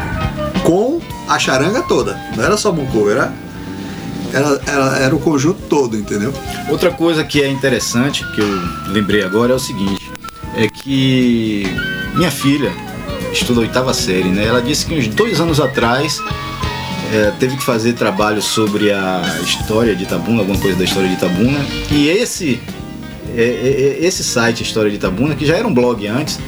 [0.64, 2.20] Com a charanga toda.
[2.36, 3.32] Não era só Moncorvo, era,
[4.34, 6.34] era, era, era o conjunto todo, entendeu?
[6.68, 8.48] Outra coisa que é interessante, que eu
[8.88, 10.12] lembrei agora, é o seguinte:
[10.56, 11.64] é que
[12.16, 12.72] minha filha
[13.32, 14.46] estuda oitava série, né?
[14.46, 16.20] Ela disse que uns dois anos atrás
[17.14, 21.16] é, teve que fazer trabalho sobre a história de Itabuna, alguma coisa da história de
[21.16, 21.60] Itabuna.
[21.92, 22.60] E esse,
[23.36, 26.40] é, é, esse site História de Itabuna, que já era um blog antes,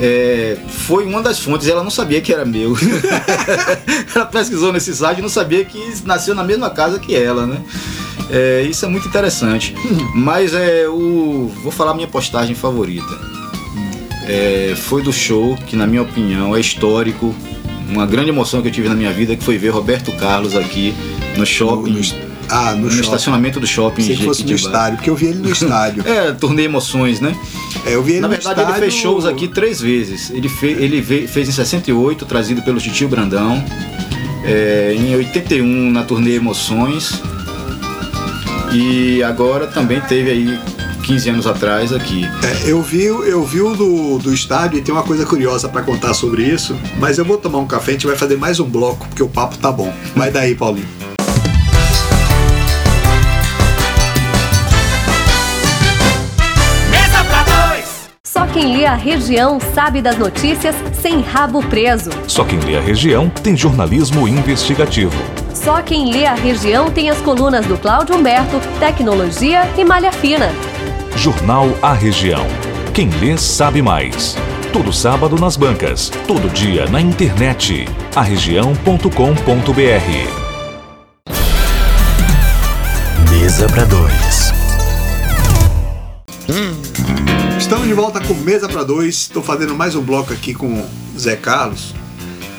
[0.00, 2.76] é, foi uma das fontes, ela não sabia que era meu.
[4.14, 7.58] ela pesquisou nesse site e não sabia que nasceu na mesma casa que ela, né?
[8.30, 9.74] É, isso é muito interessante.
[10.14, 11.50] Mas é o.
[11.62, 13.06] Vou falar a minha postagem favorita.
[14.26, 17.34] É, foi do show que, na minha opinião, é histórico.
[17.88, 20.94] Uma grande emoção que eu tive na minha vida que foi ver Roberto Carlos aqui
[21.36, 21.90] no shopping.
[21.90, 23.00] No- no- ah, no, no shopping.
[23.02, 24.02] estacionamento do shopping.
[24.04, 26.02] Que fosse no estádio, porque eu vi ele no estádio.
[26.06, 27.34] É, turnê emoções, né?
[27.86, 28.72] É, eu vi ele Na verdade, estádio.
[28.74, 30.30] ele fez shows aqui três vezes.
[30.30, 33.62] Ele, fe- ele ve- fez em 68, trazido pelo Titio Brandão.
[34.44, 37.20] É, em 81, na turnê Emoções.
[38.72, 40.58] E agora também teve aí
[41.04, 42.24] 15 anos atrás aqui.
[42.24, 45.82] É, eu vi, eu vi o do, do estádio e tem uma coisa curiosa pra
[45.82, 48.64] contar sobre isso, mas eu vou tomar um café, a gente vai fazer mais um
[48.64, 49.92] bloco, porque o papo tá bom.
[50.16, 50.86] Vai daí, Paulinho.
[58.54, 62.10] Quem lê a região sabe das notícias sem rabo preso.
[62.28, 65.20] Só quem lê a região tem jornalismo investigativo.
[65.52, 70.52] Só quem lê a região tem as colunas do Cláudio Humberto, Tecnologia e Malha Fina.
[71.16, 72.46] Jornal A Região.
[72.94, 74.36] Quem lê sabe mais.
[74.72, 77.88] Todo sábado nas bancas, todo dia na internet.
[78.14, 79.10] arregião.com.br.
[83.32, 84.54] Mesa pra dois.
[87.64, 89.14] Estamos de volta com Mesa para Dois.
[89.14, 91.94] Estou fazendo mais um bloco aqui com o Zé Carlos,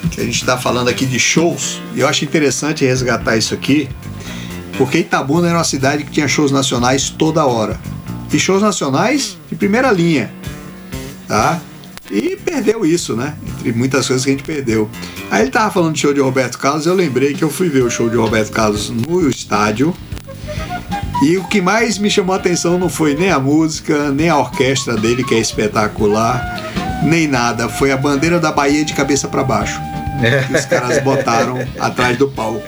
[0.09, 1.79] que a gente está falando aqui de shows.
[1.93, 3.87] E eu acho interessante resgatar isso aqui,
[4.79, 7.79] porque Itabuna era uma cidade que tinha shows nacionais toda hora.
[8.33, 10.33] E shows nacionais de primeira linha,
[11.27, 11.61] tá?
[12.09, 13.35] E perdeu isso, né?
[13.47, 14.89] Entre muitas coisas que a gente perdeu.
[15.29, 17.83] Aí ele tava falando de show de Roberto Carlos, eu lembrei que eu fui ver
[17.83, 19.95] o show de Roberto Carlos no estádio.
[21.23, 24.37] E o que mais me chamou a atenção não foi nem a música, nem a
[24.37, 27.69] orquestra dele, que é espetacular, nem nada.
[27.69, 29.79] Foi a bandeira da Bahia de cabeça para baixo.
[30.47, 32.61] Que os caras botaram atrás do palco.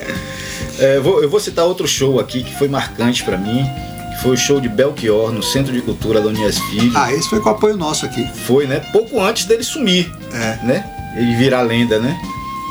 [0.79, 3.65] É, eu, vou, eu vou citar outro show aqui que foi marcante pra mim,
[4.15, 6.91] que foi o show de Belchior no Centro de Cultura da Unias Filho.
[6.95, 8.25] Ah, esse foi com apoio nosso aqui.
[8.45, 8.79] Foi, né?
[8.91, 10.57] Pouco antes dele sumir, É.
[10.65, 10.85] né?
[11.17, 12.15] Ele virar lenda, né?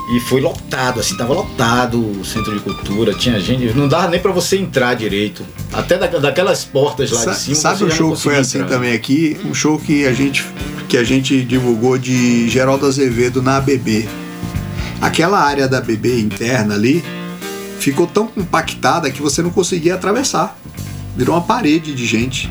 [0.08, 4.20] E foi lotado, assim, tava lotado o centro de cultura, tinha gente, não dava nem
[4.20, 5.44] pra você entrar direito.
[5.72, 7.56] Até da- daquelas portas lá Sa- de cima.
[7.56, 8.70] Sabe um show que foi assim entrar.
[8.70, 9.36] também aqui?
[9.44, 10.44] Um show que a gente
[10.88, 14.08] que a gente divulgou de Geraldo Azevedo na ABB.
[15.00, 17.04] Aquela área da ABB interna ali
[17.80, 20.56] ficou tão compactada que você não conseguia atravessar.
[21.16, 22.48] Virou uma parede de gente.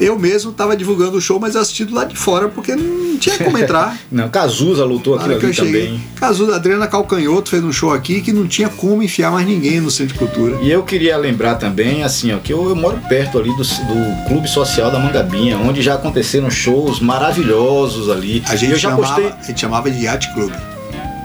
[0.00, 3.58] Eu mesmo estava divulgando o show, mas assistido lá de fora, porque não tinha como
[3.58, 3.98] entrar.
[4.10, 6.00] Não, Cazuza lutou aquilo eu ali também.
[6.16, 9.90] Caso Adriana Calcanhoto fez um show aqui que não tinha como enfiar mais ninguém no
[9.90, 10.58] Centro de Cultura.
[10.62, 14.28] E eu queria lembrar também, assim, ó, que eu, eu moro perto ali do, do
[14.28, 18.42] Clube Social da Mangabinha, onde já aconteceram shows maravilhosos ali.
[18.46, 19.32] A gente, eu já chamava, postei.
[19.40, 20.52] a gente chamava de Yacht Club.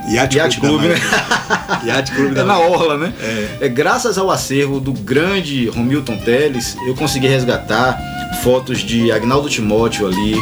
[0.10, 0.96] Yacht, Yacht da Club, né?
[1.86, 3.14] Yacht Club É na orla, né?
[3.62, 3.70] É.
[3.70, 7.98] graças ao acervo do grande Romilton Teles, eu consegui resgatar
[8.42, 10.36] fotos de Agnaldo Timóteo ali,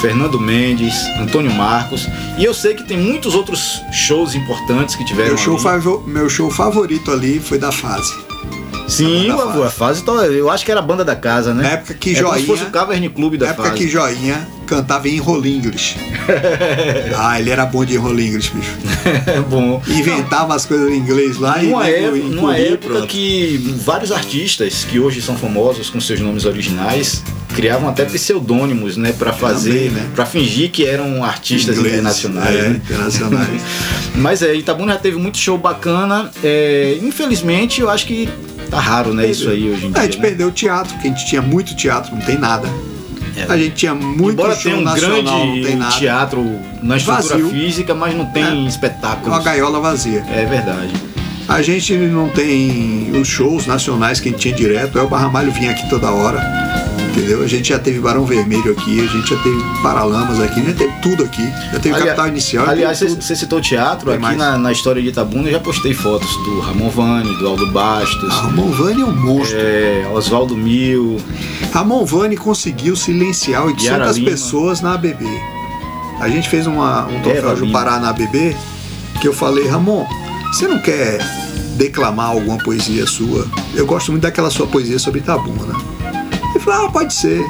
[0.00, 2.06] Fernando Mendes, Antônio Marcos.
[2.38, 6.50] E eu sei que tem muitos outros shows importantes que tiveram Meu show, meu show
[6.50, 8.12] favorito ali foi da fase.
[8.88, 9.62] Sim, a, fase.
[9.62, 10.04] a fase,
[10.36, 11.62] eu acho que era a banda da casa, né?
[11.64, 13.80] Na época que é como se Joinha- fosse o Cavern Club da Na época fase.
[13.82, 15.96] que Joinha cantava em Roll English.
[17.16, 18.70] ah, ele era bom de Roll English, bicho.
[19.26, 19.82] É bom.
[19.88, 23.06] Inventava as coisas em inglês lá e Numa nego época, engolia numa e época pronto.
[23.06, 27.22] que vários artistas que hoje são famosos com seus nomes originais
[27.54, 30.06] criavam até pseudônimos, né, para fazer, né?
[30.14, 32.54] para fingir que eram artistas Inglês, internacionais.
[32.54, 32.80] É, né?
[32.84, 33.62] internacionais.
[34.14, 36.30] Mas é, Itabuna já teve muito show bacana.
[36.44, 38.28] É, infelizmente, eu acho que
[38.66, 40.02] tá raro, né, isso aí hoje em a dia.
[40.02, 40.22] gente né?
[40.28, 42.68] perdeu o teatro, porque a gente tinha muito teatro, não tem nada.
[43.36, 43.52] É.
[43.52, 45.94] A gente tinha muito Embora show um nacional, não tem grande nada.
[45.96, 47.50] teatro na estrutura Vazio.
[47.50, 48.48] física, mas não tem É.
[48.48, 49.44] Uma espetáculos.
[49.44, 50.24] gaiola vazia.
[50.30, 50.92] É verdade.
[51.48, 54.98] A gente não tem os shows nacionais que a gente tinha direto.
[54.98, 56.40] É o Barramalho vinha aqui toda hora.
[57.16, 57.42] Entendeu?
[57.42, 60.92] A gente já teve Barão Vermelho aqui, a gente já teve Paralamas aqui, já teve
[61.00, 61.42] tudo aqui.
[61.72, 62.68] Já teve Ali- Capital Inicial.
[62.68, 66.28] Aliás, você citou teatro, Tem aqui na, na história de Itabuna eu já postei fotos
[66.44, 69.56] do Ramon Vani, do Aldo Bastos, Ah, Ramon Vani é um monstro.
[69.58, 71.18] é, Oswaldo Mil,
[71.72, 74.30] Ramon Vani conseguiu silenciar 800 Yara Lima.
[74.30, 75.24] pessoas na ABB.
[76.20, 77.56] A gente fez uma, um troféu.
[77.56, 78.54] Jupará na ABB
[79.20, 80.06] que eu falei, Ramon,
[80.52, 81.18] você não quer
[81.76, 83.46] declamar alguma poesia sua?
[83.74, 85.74] Eu gosto muito daquela sua poesia sobre Itabuna.
[86.66, 87.40] Falou, ah, pode ser.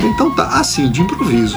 [0.00, 1.56] Então tá, assim, de improviso.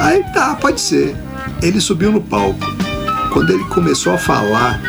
[0.00, 1.16] Aí tá, pode ser.
[1.62, 2.60] Ele subiu no palco.
[3.32, 4.80] Quando ele começou a falar,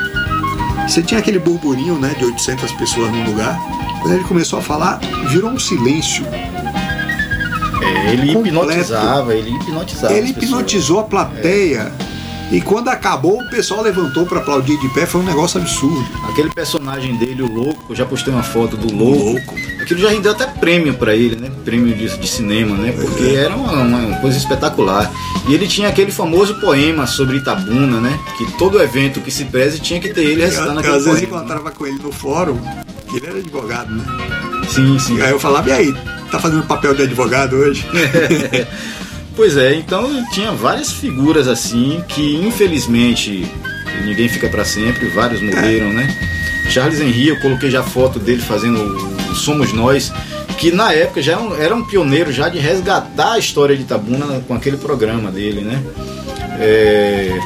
[0.87, 3.57] você tinha aquele burburinho, né, de 800 pessoas num lugar.
[4.01, 6.25] Quando ele começou a falar, virou um silêncio.
[7.81, 8.47] é, ele Completo.
[8.57, 10.13] hipnotizava, ele hipnotizava.
[10.13, 11.91] Ele hipnotizou a plateia.
[12.51, 15.05] E quando acabou, o pessoal levantou para aplaudir de pé.
[15.05, 16.03] Foi um negócio absurdo.
[16.29, 19.53] Aquele personagem dele, o louco, eu já postei uma foto do louco.
[19.79, 21.51] Aquilo já rendeu até prêmio pra ele, né?
[21.63, 22.91] Prêmio de, de cinema, né?
[22.91, 23.35] Porque É.
[23.45, 25.11] era uma, uma coisa espetacular.
[25.47, 28.19] E ele tinha aquele famoso poema sobre Itabuna, né?
[28.37, 31.37] Que todo evento que se preze tinha que ter ele recitando aquele às vezes poema.
[31.37, 32.57] encontrava com ele no fórum,
[33.07, 34.03] que ele era advogado, né?
[34.67, 35.17] Sim, sim.
[35.17, 35.95] E aí eu falava, e aí,
[36.31, 37.85] tá fazendo papel de advogado hoje?
[39.39, 43.49] Pois é, então tinha várias figuras assim que infelizmente
[44.03, 46.13] ninguém fica pra sempre, vários morreram, né?
[46.69, 48.77] Charles Henry, eu coloquei já foto dele fazendo
[49.31, 50.11] o Somos Nós,
[50.57, 53.83] que na época já era um- era um pioneiro já de resgatar a história de
[53.83, 55.81] Itabuna com aquele programa dele, né?
[56.59, 57.39] É,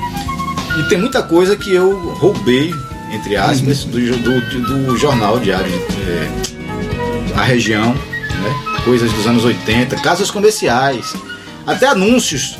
[0.79, 2.73] E tem muita coisa que eu roubei,
[3.13, 5.71] entre aspas, do, do, do jornal diário,
[6.07, 8.81] é, a região, né?
[8.83, 11.13] coisas dos anos 80, casas comerciais,
[11.65, 12.57] até anúncios,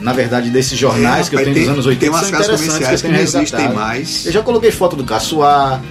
[0.00, 2.28] na verdade, desses jornais É, que eu tenho tem- dos anos 80 tem umas são
[2.28, 4.26] interessantes comerciais que eu que não existem mais.
[4.26, 5.82] Eu já coloquei foto do Caçoar,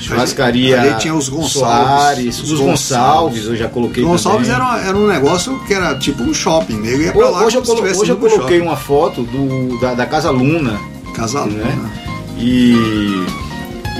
[0.00, 1.52] churrascaria Ali tinha os Gonçalves,
[1.88, 4.60] Soares, os os Gonçalves, eu já coloquei Gonçalves também.
[4.66, 7.62] era, era um negócio que era tipo um shopping, nego ia pra lá Hoje eu,
[7.62, 8.60] colo- hoje eu coloquei shopping.
[8.60, 10.78] uma foto do, da, da Casa Luna,
[11.14, 11.64] Casaluna.
[11.64, 11.90] né?
[12.36, 12.74] E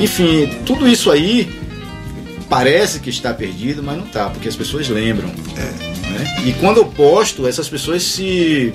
[0.01, 1.49] enfim, tudo isso aí
[2.49, 5.31] parece que está perdido, mas não está, porque as pessoas lembram.
[6.15, 6.43] Né?
[6.47, 8.73] E quando eu posto, essas pessoas se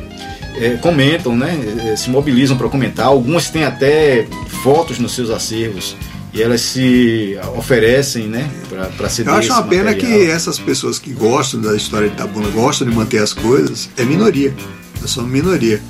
[0.56, 1.58] é, comentam, né?
[1.92, 3.08] É, se mobilizam para comentar.
[3.08, 4.28] Algumas têm até
[4.64, 5.96] fotos nos seus acervos
[6.34, 8.50] e elas se oferecem, né?
[8.98, 12.50] Para ser Eu acho uma pena que essas pessoas que gostam da história de Itabuna,
[12.50, 14.54] gostam de manter as coisas, é minoria.
[15.02, 15.82] Nós somos minoria.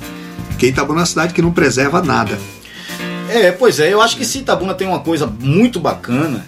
[0.48, 2.38] Porque Itabuna é uma cidade que não preserva nada.
[3.28, 6.46] É, pois é, eu acho que se Itabuna tem uma coisa muito bacana,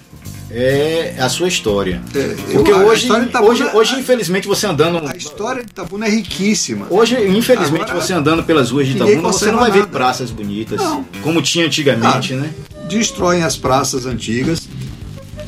[0.54, 2.00] é a sua história.
[2.14, 5.06] É, eu- Porque a hoje, Itabuna- hoje, hoje, infelizmente, você andando.
[5.08, 6.86] A história de Itabuna é riquíssima.
[6.90, 9.90] Hoje, infelizmente, Agora, você andando pelas ruas de Itabuna, você não vai ver nada.
[9.92, 11.04] praças bonitas, Não.
[11.22, 12.50] como tinha antigamente, né?
[12.88, 14.68] Destroem as praças antigas,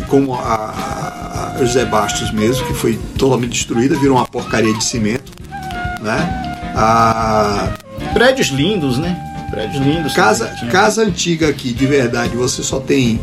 [0.09, 5.33] como a, a- José Bastos mesmo, que foi totalmente destruída, virou uma porcaria de cimento.
[6.03, 6.73] Né?
[6.75, 7.75] A
[8.13, 9.17] Prédios lindos, né?
[9.51, 10.13] Prédios lindos.
[10.15, 13.21] casa, casa antiga aqui, de verdade, você só tem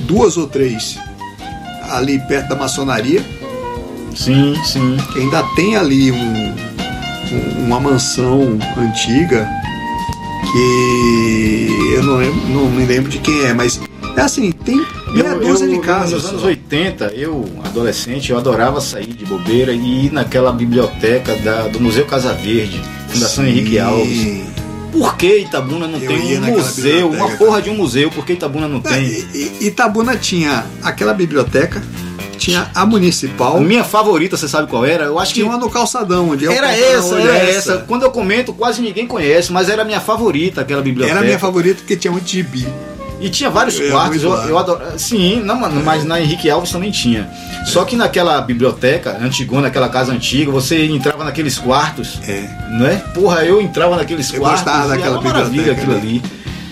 [0.00, 0.98] duas ou três
[1.90, 3.22] ali perto da maçonaria.
[4.14, 4.96] Sim, sim.
[5.16, 9.48] ainda tem ali um- um- uma mansão antiga
[10.52, 13.80] que eu não, lembro, não me lembro de quem é, mas
[14.16, 14.76] é assim, tem
[15.12, 16.12] meia Eu, dúzia de casas.
[16.22, 16.46] nos anos só.
[16.46, 22.04] 80, eu, adolescente, eu adorava sair de bobeira e ir naquela biblioteca da- do Museu
[22.06, 23.50] Casa Verde, Fundação Sim.
[23.50, 24.42] Henrique Alves.
[24.94, 28.10] Por que Itabuna não Eu tem um museu, uma porra de um museu?
[28.12, 29.04] Por que Itabuna não É, tem?
[29.04, 31.82] e- e- Itabuna tinha aquela biblioteca,
[32.38, 35.04] tinha a municipal, A minha favorita, você sabe qual era?
[35.04, 37.78] Eu acho que tinha uma no calçadão, onde eu era essa, era essa.
[37.88, 41.12] Quando eu comento, quase ninguém conhece, mas era a minha favorita, aquela biblioteca.
[41.16, 42.66] Era a minha favorita porque tinha muito gibi.
[43.24, 44.82] E tinha vários Eu quartos, eu, eu adoro.
[44.98, 47.26] Sim, não, mas na Henrique Alves também tinha.
[47.64, 52.42] Só que naquela biblioteca antigona, aquela casa antiga, você entrava naqueles quartos, É.
[52.78, 53.02] né?
[53.14, 54.62] Porra, eu entrava naqueles Eu quartos.
[54.62, 56.22] gostava daquela maravilha biblioteca, aquilo ali.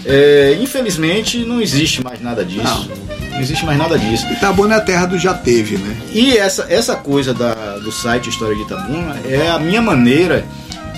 [0.05, 2.91] É, infelizmente não existe mais nada disso.
[3.31, 3.41] Não.
[3.41, 4.27] existe mais nada disso.
[4.31, 5.97] Itabuna é a terra do já teve, né?
[6.13, 10.45] E essa, essa coisa da, do site História de Itabuna é a minha maneira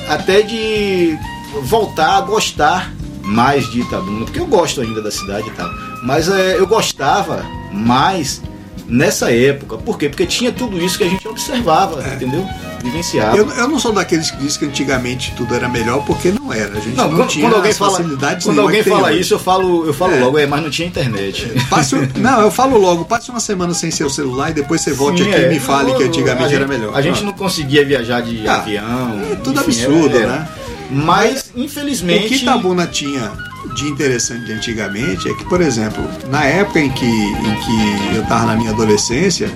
[0.08, 1.16] até de
[1.62, 2.90] voltar a gostar
[3.24, 5.70] mais de Itabuna, porque eu gosto ainda da cidade e tal.
[6.02, 8.42] Mas é, eu gostava mais
[8.86, 9.78] nessa época.
[9.78, 10.08] Por quê?
[10.08, 12.46] Porque tinha tudo isso que a gente observava, entendeu?
[12.82, 13.34] Vivenciava.
[13.34, 13.40] É.
[13.40, 16.76] Eu, eu não sou daqueles que dizem que antigamente tudo era melhor, porque não era.
[16.76, 17.98] A gente não, Não, quando, tinha quando alguém fala,
[18.42, 19.20] quando alguém fala hoje.
[19.20, 20.20] isso, eu falo, eu falo É.
[20.20, 21.50] logo, é, mas não tinha internet.
[21.70, 24.92] Passe um- não, eu falo logo, passe uma semana sem seu celular e depois você
[24.92, 25.46] volte Sim, aqui é.
[25.46, 26.94] e me fale Não, que antigamente gente- era melhor.
[26.94, 29.18] A gente não conseguia viajar de Ah, avião.
[29.32, 30.48] é tudo enfim, absurdo, era- né?
[30.94, 32.28] Mas, O infelizmente.
[32.28, 33.32] que Itabuna tinha
[33.74, 37.54] de interessante de antigamente é que, por exemplo, na época em que, em
[38.10, 39.50] que eu estava na minha adolescência,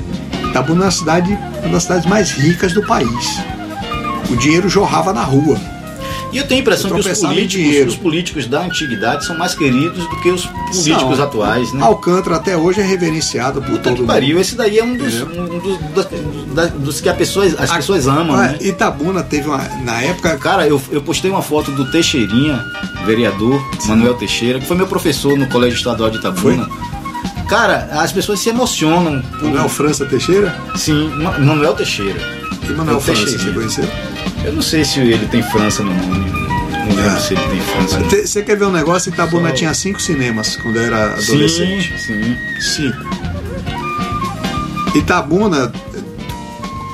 [0.51, 3.39] Itabuna é uma cidade, uma das cidades mais ricas do país.
[4.31, 5.59] O dinheiro jorrava na rua.
[6.33, 10.07] E eu tenho a impressão que os políticos, os políticos da antiguidade são mais queridos
[10.07, 11.25] do que os políticos São.
[11.25, 11.83] atuais, né?
[11.83, 14.11] Alcântara até hoje é reverenciado por Puta todo que mundo.
[14.13, 15.43] pariu, esse daí é um dos, Entendeu?
[15.55, 16.07] um dos,
[16.55, 18.59] da- dos que a pessoa, as A- pessoas amam, Ué, né?
[18.61, 19.59] Itabuna teve uma.
[19.85, 20.37] Na época.
[20.37, 22.63] Cara, eu, eu postei uma foto do Teixeirinha,
[23.07, 26.69] vereador, Manuel Teixeira, que foi meu professor no Colégio Estadual de Itabuna.
[27.49, 29.23] Cara, as pessoas se emocionam.
[29.41, 30.55] Manuel França Teixeira?
[30.77, 32.21] Sim, Ma- Manuel Teixeira.
[32.69, 33.55] E Manuel É França, você Teixeirinha.
[33.55, 33.89] conheceu?
[34.45, 36.31] Eu não sei se ele tem França no nome.
[36.31, 37.21] Não lembro Ah.
[37.21, 39.11] se ele tem França Você quer ver um negócio?
[39.13, 41.93] Itabuna Só- tinha cinco cinemas quando eu era adolescente.
[41.99, 42.37] Sim, sim.
[42.93, 43.09] Cinco.
[44.97, 45.71] Itabuna,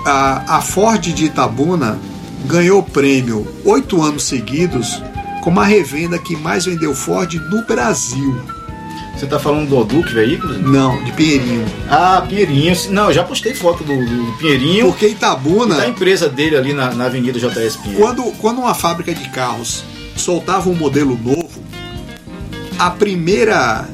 [0.04, 1.98] a, a Ford de Itabuna
[2.46, 5.00] ganhou o prêmio oito anos seguidos
[5.42, 8.36] como a revenda que mais vendeu Ford no Brasil.
[9.16, 10.60] Você tá falando do Duque Veículos?
[10.60, 11.64] Não, de Pinheirinho.
[11.88, 12.76] Ah, Pinheirinho.
[12.90, 14.86] Não, eu já postei foto do, do Pinheirinho.
[14.86, 18.02] Porque Itabuna, Da empresa dele ali na, na Avenida JS Pinheiro.
[18.02, 19.84] quando, quando uma fábrica de carros
[20.16, 21.62] soltava um modelo novo,
[22.78, 23.88] a primeira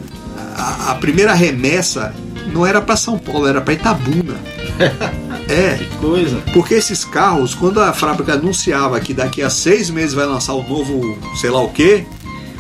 [0.57, 2.15] a, a primeira remessa
[2.53, 4.37] não era para São Paulo, era para Itabuna.
[5.49, 6.41] É, Que coisa.
[6.53, 10.63] porque esses carros, quando a fábrica anunciava que daqui a seis meses vai lançar o
[10.63, 12.07] novo, sei lá o que,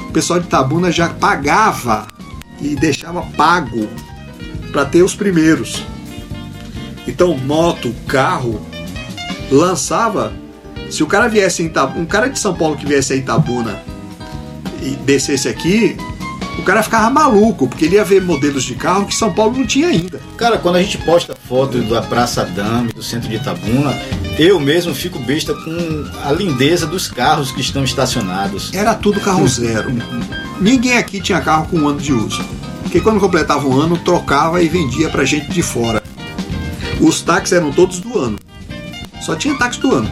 [0.08, 2.08] o pessoal de Itabuna já pagava
[2.60, 3.88] e deixava pago
[4.72, 5.82] para ter os primeiros.
[7.06, 8.60] Então, moto, carro,
[9.50, 10.32] lançava.
[10.90, 13.82] Se o cara viesse em Itabuna, um cara de São Paulo que viesse a Itabuna
[14.82, 15.96] e descesse aqui,
[16.58, 19.66] o cara ficava maluco, porque ele ia ver modelos de carro que São Paulo não
[19.66, 20.20] tinha ainda.
[20.36, 23.92] Cara, quando a gente posta foto da Praça Dame, do centro de Itabuna,
[24.42, 28.72] eu mesmo fico besta com a lindeza dos carros que estão estacionados.
[28.72, 29.90] Era tudo carro zero.
[30.58, 32.42] Ninguém aqui tinha carro com um ano de uso.
[32.80, 36.02] Porque quando completava um ano, trocava e vendia pra gente de fora.
[36.98, 38.38] Os táxis eram todos do ano.
[39.20, 40.10] Só tinha táxi do ano.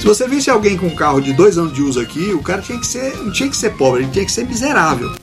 [0.00, 2.60] Se você visse alguém com um carro de dois anos de uso aqui, o cara
[2.60, 5.14] tinha que ser, não tinha que ser pobre, ele tinha que ser miserável.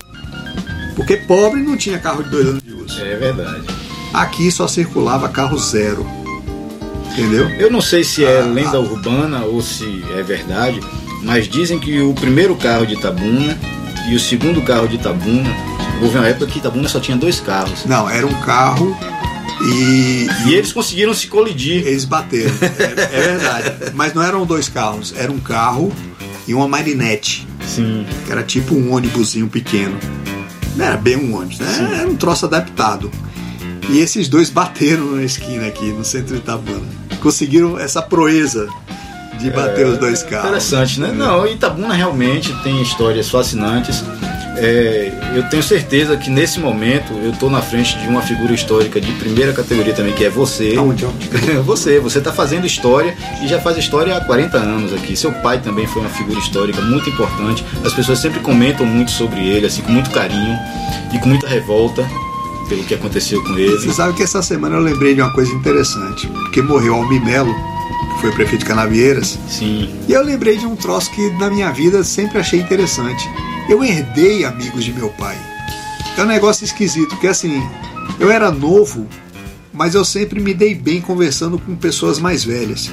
[0.95, 3.01] Porque pobre não tinha carro de dois anos de uso.
[3.01, 3.67] É verdade.
[4.13, 6.18] Aqui só circulava carro zero.
[7.11, 7.49] Entendeu?
[7.57, 8.79] Eu não sei se é Ah, lenda ah.
[8.79, 10.79] urbana ou se é verdade,
[11.23, 13.57] mas dizem que o primeiro carro de Itabuna
[14.09, 15.49] e o segundo carro de Itabuna,
[16.01, 17.85] houve uma época que Itabuna só tinha dois carros.
[17.85, 18.95] Não, era um carro
[19.61, 21.85] e, E eles conseguiram se colidir.
[21.85, 23.91] Eles bateram, é, é verdade.
[23.93, 25.91] Mas não eram dois carros, era um carro
[26.47, 28.05] e uma marinete, Sim.
[28.25, 29.97] que era tipo um ônibusinho pequeno.
[30.75, 31.99] Não era bem um ônibus, né?
[31.99, 33.11] Era um troço adaptado.
[33.89, 36.87] E esses dois bateram na esquina aqui, no centro de Itabuna.
[37.21, 38.67] Conseguiram essa proeza
[39.39, 40.47] de bater os dois carros.
[40.47, 41.11] Interessante, né?
[41.11, 44.03] Não, Itabuna realmente tem histórias fascinantes.
[44.57, 48.99] É, eu tenho certeza que nesse momento eu estou na frente de uma figura histórica
[48.99, 50.75] de primeira categoria também, que é você.
[50.77, 51.29] Aonde, aonde?
[51.63, 55.15] Você, você está fazendo história e já faz história há 40 anos aqui.
[55.15, 57.63] Seu pai também foi uma figura histórica muito importante.
[57.85, 60.57] As pessoas sempre comentam muito sobre ele, assim, com muito carinho
[61.13, 62.05] e com muita revolta
[62.69, 63.75] pelo que aconteceu com ele.
[63.75, 66.27] Você sabe que essa semana eu lembrei de uma coisa interessante.
[66.27, 67.53] Porque morreu Almi Melo
[68.13, 69.37] que foi prefeito de Canavieiras.
[69.49, 69.89] Sim.
[70.07, 73.27] E eu lembrei de um troço que na minha vida sempre achei interessante.
[73.67, 75.37] Eu herdei amigos de meu pai.
[76.17, 77.61] É um negócio esquisito, porque assim,
[78.19, 79.07] eu era novo,
[79.73, 82.91] mas eu sempre me dei bem conversando com pessoas mais velhas.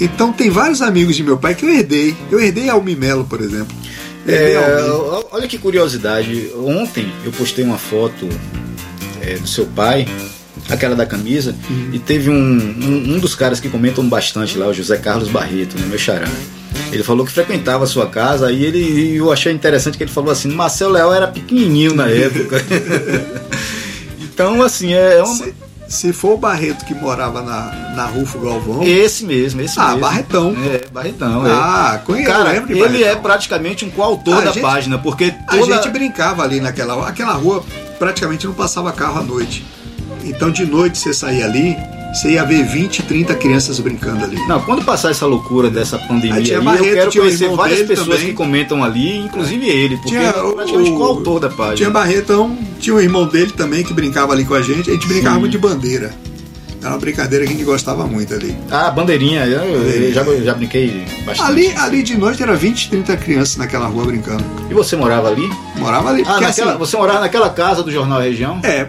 [0.00, 2.16] Então tem vários amigos de meu pai que eu herdei.
[2.30, 3.74] Eu herdei Almi Melo, por exemplo.
[4.26, 4.56] É,
[5.30, 6.50] olha que curiosidade.
[6.56, 8.28] Ontem eu postei uma foto
[9.20, 10.06] é, do seu pai,
[10.68, 11.54] aquela da camisa,
[11.92, 15.78] e teve um, um, um dos caras que comentam bastante lá, o José Carlos Barreto,
[15.78, 16.28] né, meu xará.
[16.90, 20.30] Ele falou que frequentava a sua casa e ele eu achei interessante que ele falou
[20.30, 22.64] assim, Marcelo Leal era pequenininho na época.
[24.22, 25.46] então, assim, é, é uma,
[25.94, 28.82] Se, for o Barreto que morava na, na Rufo Galvão.
[28.82, 30.00] esse mesmo, esse Ah, mesmo.
[30.00, 30.56] Barretão.
[30.64, 31.50] É, Barretão, é.
[31.50, 32.30] Ah, conheço.
[32.30, 33.08] Cara, lembro ele Barretão.
[33.10, 35.76] é praticamente um coautor A da gente- página, porque A toda...
[35.76, 37.64] gente brincava ali naquela aquela rua,
[37.98, 39.64] praticamente não passava carro à noite.
[40.24, 41.76] Então de noite você saía ali,
[42.14, 44.36] você ia ver 20, 30 crianças brincando ali.
[44.46, 48.08] Não, quando passar essa loucura dessa pandemia, Aí aí, Barreto, eu quero conhecer várias pessoas
[48.08, 48.26] também.
[48.26, 51.76] que comentam ali, inclusive ele, porque Tinha ele é o- praticamente o- coautor da página.
[51.76, 54.88] Tinha Barretão, tinha o irmão dele também que brincava ali com a gente.
[54.90, 55.40] A gente brincava Sim.
[55.40, 56.14] muito de bandeira.
[56.80, 58.54] Era uma brincadeira que a gente gostava muito ali.
[58.70, 61.48] Ah, bandeirinha, eu, eu já, já brinquei bastante.
[61.50, 64.44] Ali, ali de noite era 20, 30 crianças naquela rua brincando.
[64.70, 65.50] E você morava ali?
[65.76, 66.22] Morava ali.
[66.26, 68.60] Ah, naquela, assim, você morava naquela casa do Jornal Região?
[68.62, 68.86] É,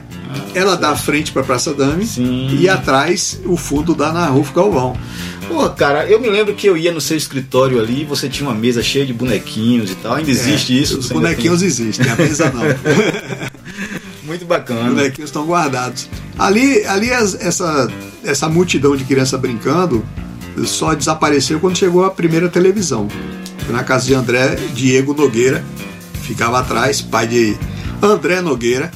[0.53, 2.57] ela dá frente pra Praça Dame Sim.
[2.59, 4.97] e atrás o fundo dá na Rufo Galvão.
[5.47, 8.55] Pô, cara, eu me lembro que eu ia no seu escritório ali, você tinha uma
[8.57, 10.13] mesa cheia de bonequinhos e tal.
[10.15, 10.97] Ainda existe É, isso?
[10.97, 12.61] Os bonequinhos existem, a mesa não.
[12.61, 13.49] tem?
[14.25, 14.89] Muito Os bacana.
[14.89, 16.09] bonequinhos estão guardados.
[16.38, 17.88] Ali, ali essa,
[18.23, 20.03] essa multidão de criança brincando
[20.65, 23.07] só desapareceu quando chegou a primeira televisão.
[23.69, 25.63] Na casa de André Diego Nogueira,
[26.23, 27.55] ficava atrás, pai de
[28.01, 28.89] André Nogueira,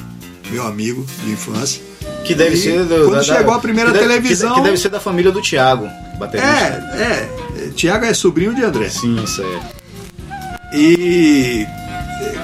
[0.50, 1.80] meu amigo de infância.
[2.24, 4.88] Que deve E ser do, quando chegou a primeira que deve- televisão- Que, deve ser
[4.90, 5.88] da família do Thiago,
[6.18, 6.48] baterista.
[6.96, 7.28] É,
[7.66, 7.68] é.
[7.74, 8.88] Tiago é sobrinho de André.
[8.88, 10.76] Sim, isso é.
[10.76, 11.66] E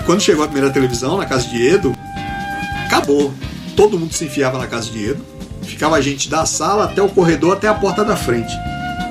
[0.04, 1.94] quando chegou a primeira televisão na casa de Edo,
[2.86, 3.32] acabou.
[3.76, 5.24] Todo mundo se enfiava na casa de Edo.
[5.62, 8.52] Ficava a gente da sala até o corredor, até a porta da frente,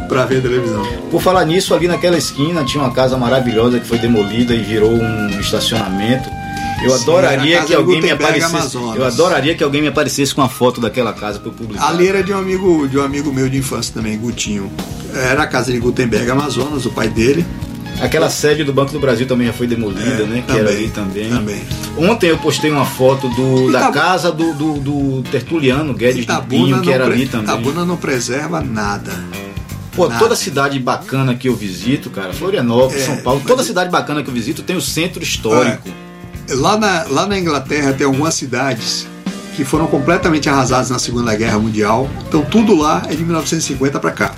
[0.07, 0.83] pra ver a televisão.
[1.11, 4.89] Por falar nisso, ali naquela esquina tinha uma casa maravilhosa que foi demolida e virou
[4.91, 6.29] um estacionamento.
[6.83, 8.55] Eu Sim, adoraria que alguém me aparecesse.
[8.55, 8.95] Amazonas.
[8.97, 11.87] Eu adoraria que alguém me aparecesse com a foto daquela casa para eu publicar.
[11.87, 14.71] Ali era de um amigo, de um amigo meu de infância também, Gutinho.
[15.13, 17.45] Era a casa de Gutenberg, Amazonas, o pai dele.
[18.01, 20.43] Aquela sede do Banco do Brasil também já foi demolida, né?
[20.45, 21.27] Que era ali também.
[21.27, 21.61] É, também.
[21.97, 26.21] Ontem eu postei uma foto do, da Itabu- casa do, do, do Tertuliano Guedes de
[26.23, 27.45] Itabuna Pinho, que era ali também.
[27.45, 29.13] Itabuna não preserva nada.
[29.95, 30.19] Pô, nada.
[30.19, 34.21] toda cidade bacana que eu visito, cara, Florianópolis, É, São Paulo, mas- toda cidade bacana
[34.21, 35.87] que eu visito tem o centro histórico.
[36.49, 39.07] Lá na, lá na Inglaterra tem algumas cidades
[39.55, 42.09] que foram completamente arrasadas na Segunda Guerra Mundial.
[42.27, 44.35] Então tudo lá é de 1950 para cá.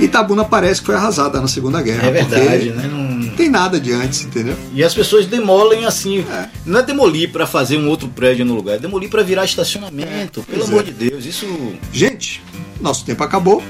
[0.00, 2.08] Itabuna parece que foi arrasada na Segunda Guerra.
[2.08, 2.90] É verdade, né?
[2.92, 4.56] Não- tem nada de antes, entendeu?
[4.72, 6.20] E as pessoas demolem assim.
[6.30, 6.48] É.
[6.64, 10.42] Não é demolir pra fazer um outro prédio no lugar, é demolir pra virar estacionamento.
[10.42, 10.84] Pelo pois amor é.
[10.84, 11.46] de Deus, isso.
[11.92, 12.42] Gente,
[12.80, 13.62] nosso tempo acabou.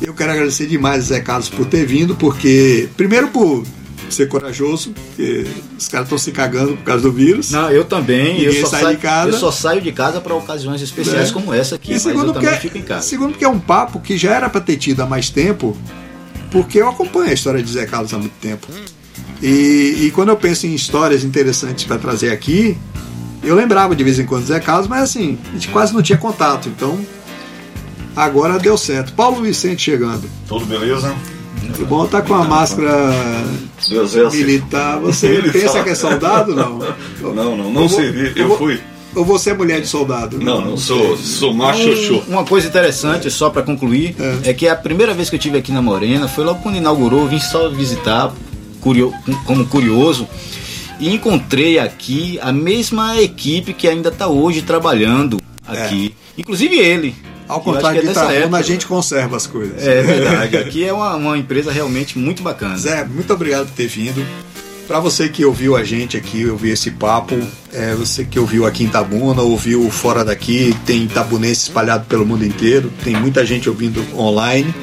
[0.00, 3.64] Eu quero agradecer demais Zé Carlos por ter vindo, porque primeiro por
[4.12, 5.46] ser corajoso, porque
[5.78, 7.50] os caras estão se cagando por causa do vírus.
[7.50, 8.34] Não, eu também.
[8.38, 9.30] Ninguém eu só sai saio, de casa.
[9.30, 11.32] Eu só saio de casa pra ocasiões especiais É.
[11.32, 11.90] como essa aqui.
[11.90, 13.06] E mas segundo eu também porque, fico em casa.
[13.06, 15.76] segundo porque é um papo que já era para ter tido há mais tempo,
[16.50, 18.66] porque eu acompanho a história de Zé Carlos há muito tempo.
[19.42, 22.76] E, e quando eu penso em histórias interessantes para trazer aqui,
[23.42, 26.16] eu lembrava de vez em quando Zé Carlos, mas assim, a gente quase não tinha
[26.18, 26.68] contato.
[26.68, 26.98] Então,
[28.14, 29.12] agora deu certo.
[29.14, 30.28] Paulo Vicente chegando.
[30.46, 31.12] Tudo beleza?
[31.74, 32.06] Tudo bom?
[32.06, 33.12] Tá com a máscara
[34.32, 34.98] militar.
[35.00, 35.52] Você Militar.
[35.52, 36.54] pensa que é soldado?
[36.54, 36.78] Não.
[37.34, 38.32] Não, não, não Eu vou- servi.
[38.40, 38.80] eu fui.
[39.14, 40.38] Ou você é mulher de soldado?
[40.38, 42.22] Não, não sou, sou macho Um- xoxô.
[42.28, 44.50] uma coisa interessante, só pra concluir, É.
[44.50, 44.54] é.
[44.54, 47.38] que a primeira vez que eu estive aqui na Morena foi logo quando inaugurou, vim
[47.38, 48.32] só visitar
[48.80, 49.12] curio-
[49.44, 50.26] como curioso
[50.98, 56.14] e encontrei aqui a mesma equipe que ainda está hoje trabalhando aqui.
[56.38, 57.14] Inclusive ele.
[57.52, 59.82] Ao contrário que de é Itabuna, a gente conserva as coisas.
[59.86, 60.56] É verdade.
[60.56, 62.76] Aqui é uma, uma empresa realmente muito bacana.
[62.76, 64.24] Zé, muito obrigado por ter vindo.
[64.86, 67.38] Para você que ouviu a gente aqui, ouviu esse papo,
[67.72, 72.44] é, você que ouviu aqui em Tabuna, ouviu fora daqui, tem tabunense espalhado pelo mundo
[72.44, 74.74] inteiro, tem muita gente ouvindo online.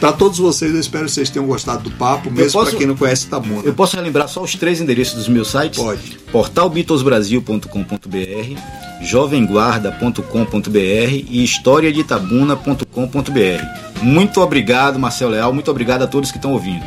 [0.00, 2.94] Para todos vocês, eu espero que vocês tenham gostado do papo, mesmo para quem não
[2.96, 3.62] conhece Tabuna.
[3.64, 5.78] Eu posso relembrar só os três endereços dos meus sites?
[5.78, 6.18] Pode.
[6.30, 8.60] portalbeatlesbrasil.com.br,
[9.02, 14.02] jovemguarda.com.br e historiadetabuna.com.br.
[14.02, 15.52] Muito obrigado, Marcelo Leal.
[15.52, 16.84] Muito obrigado a todos que estão ouvindo.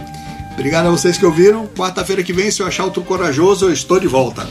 [0.53, 1.67] Obrigado a vocês que ouviram.
[1.67, 4.45] Quarta-feira que vem, se eu achar outro corajoso, eu estou de volta.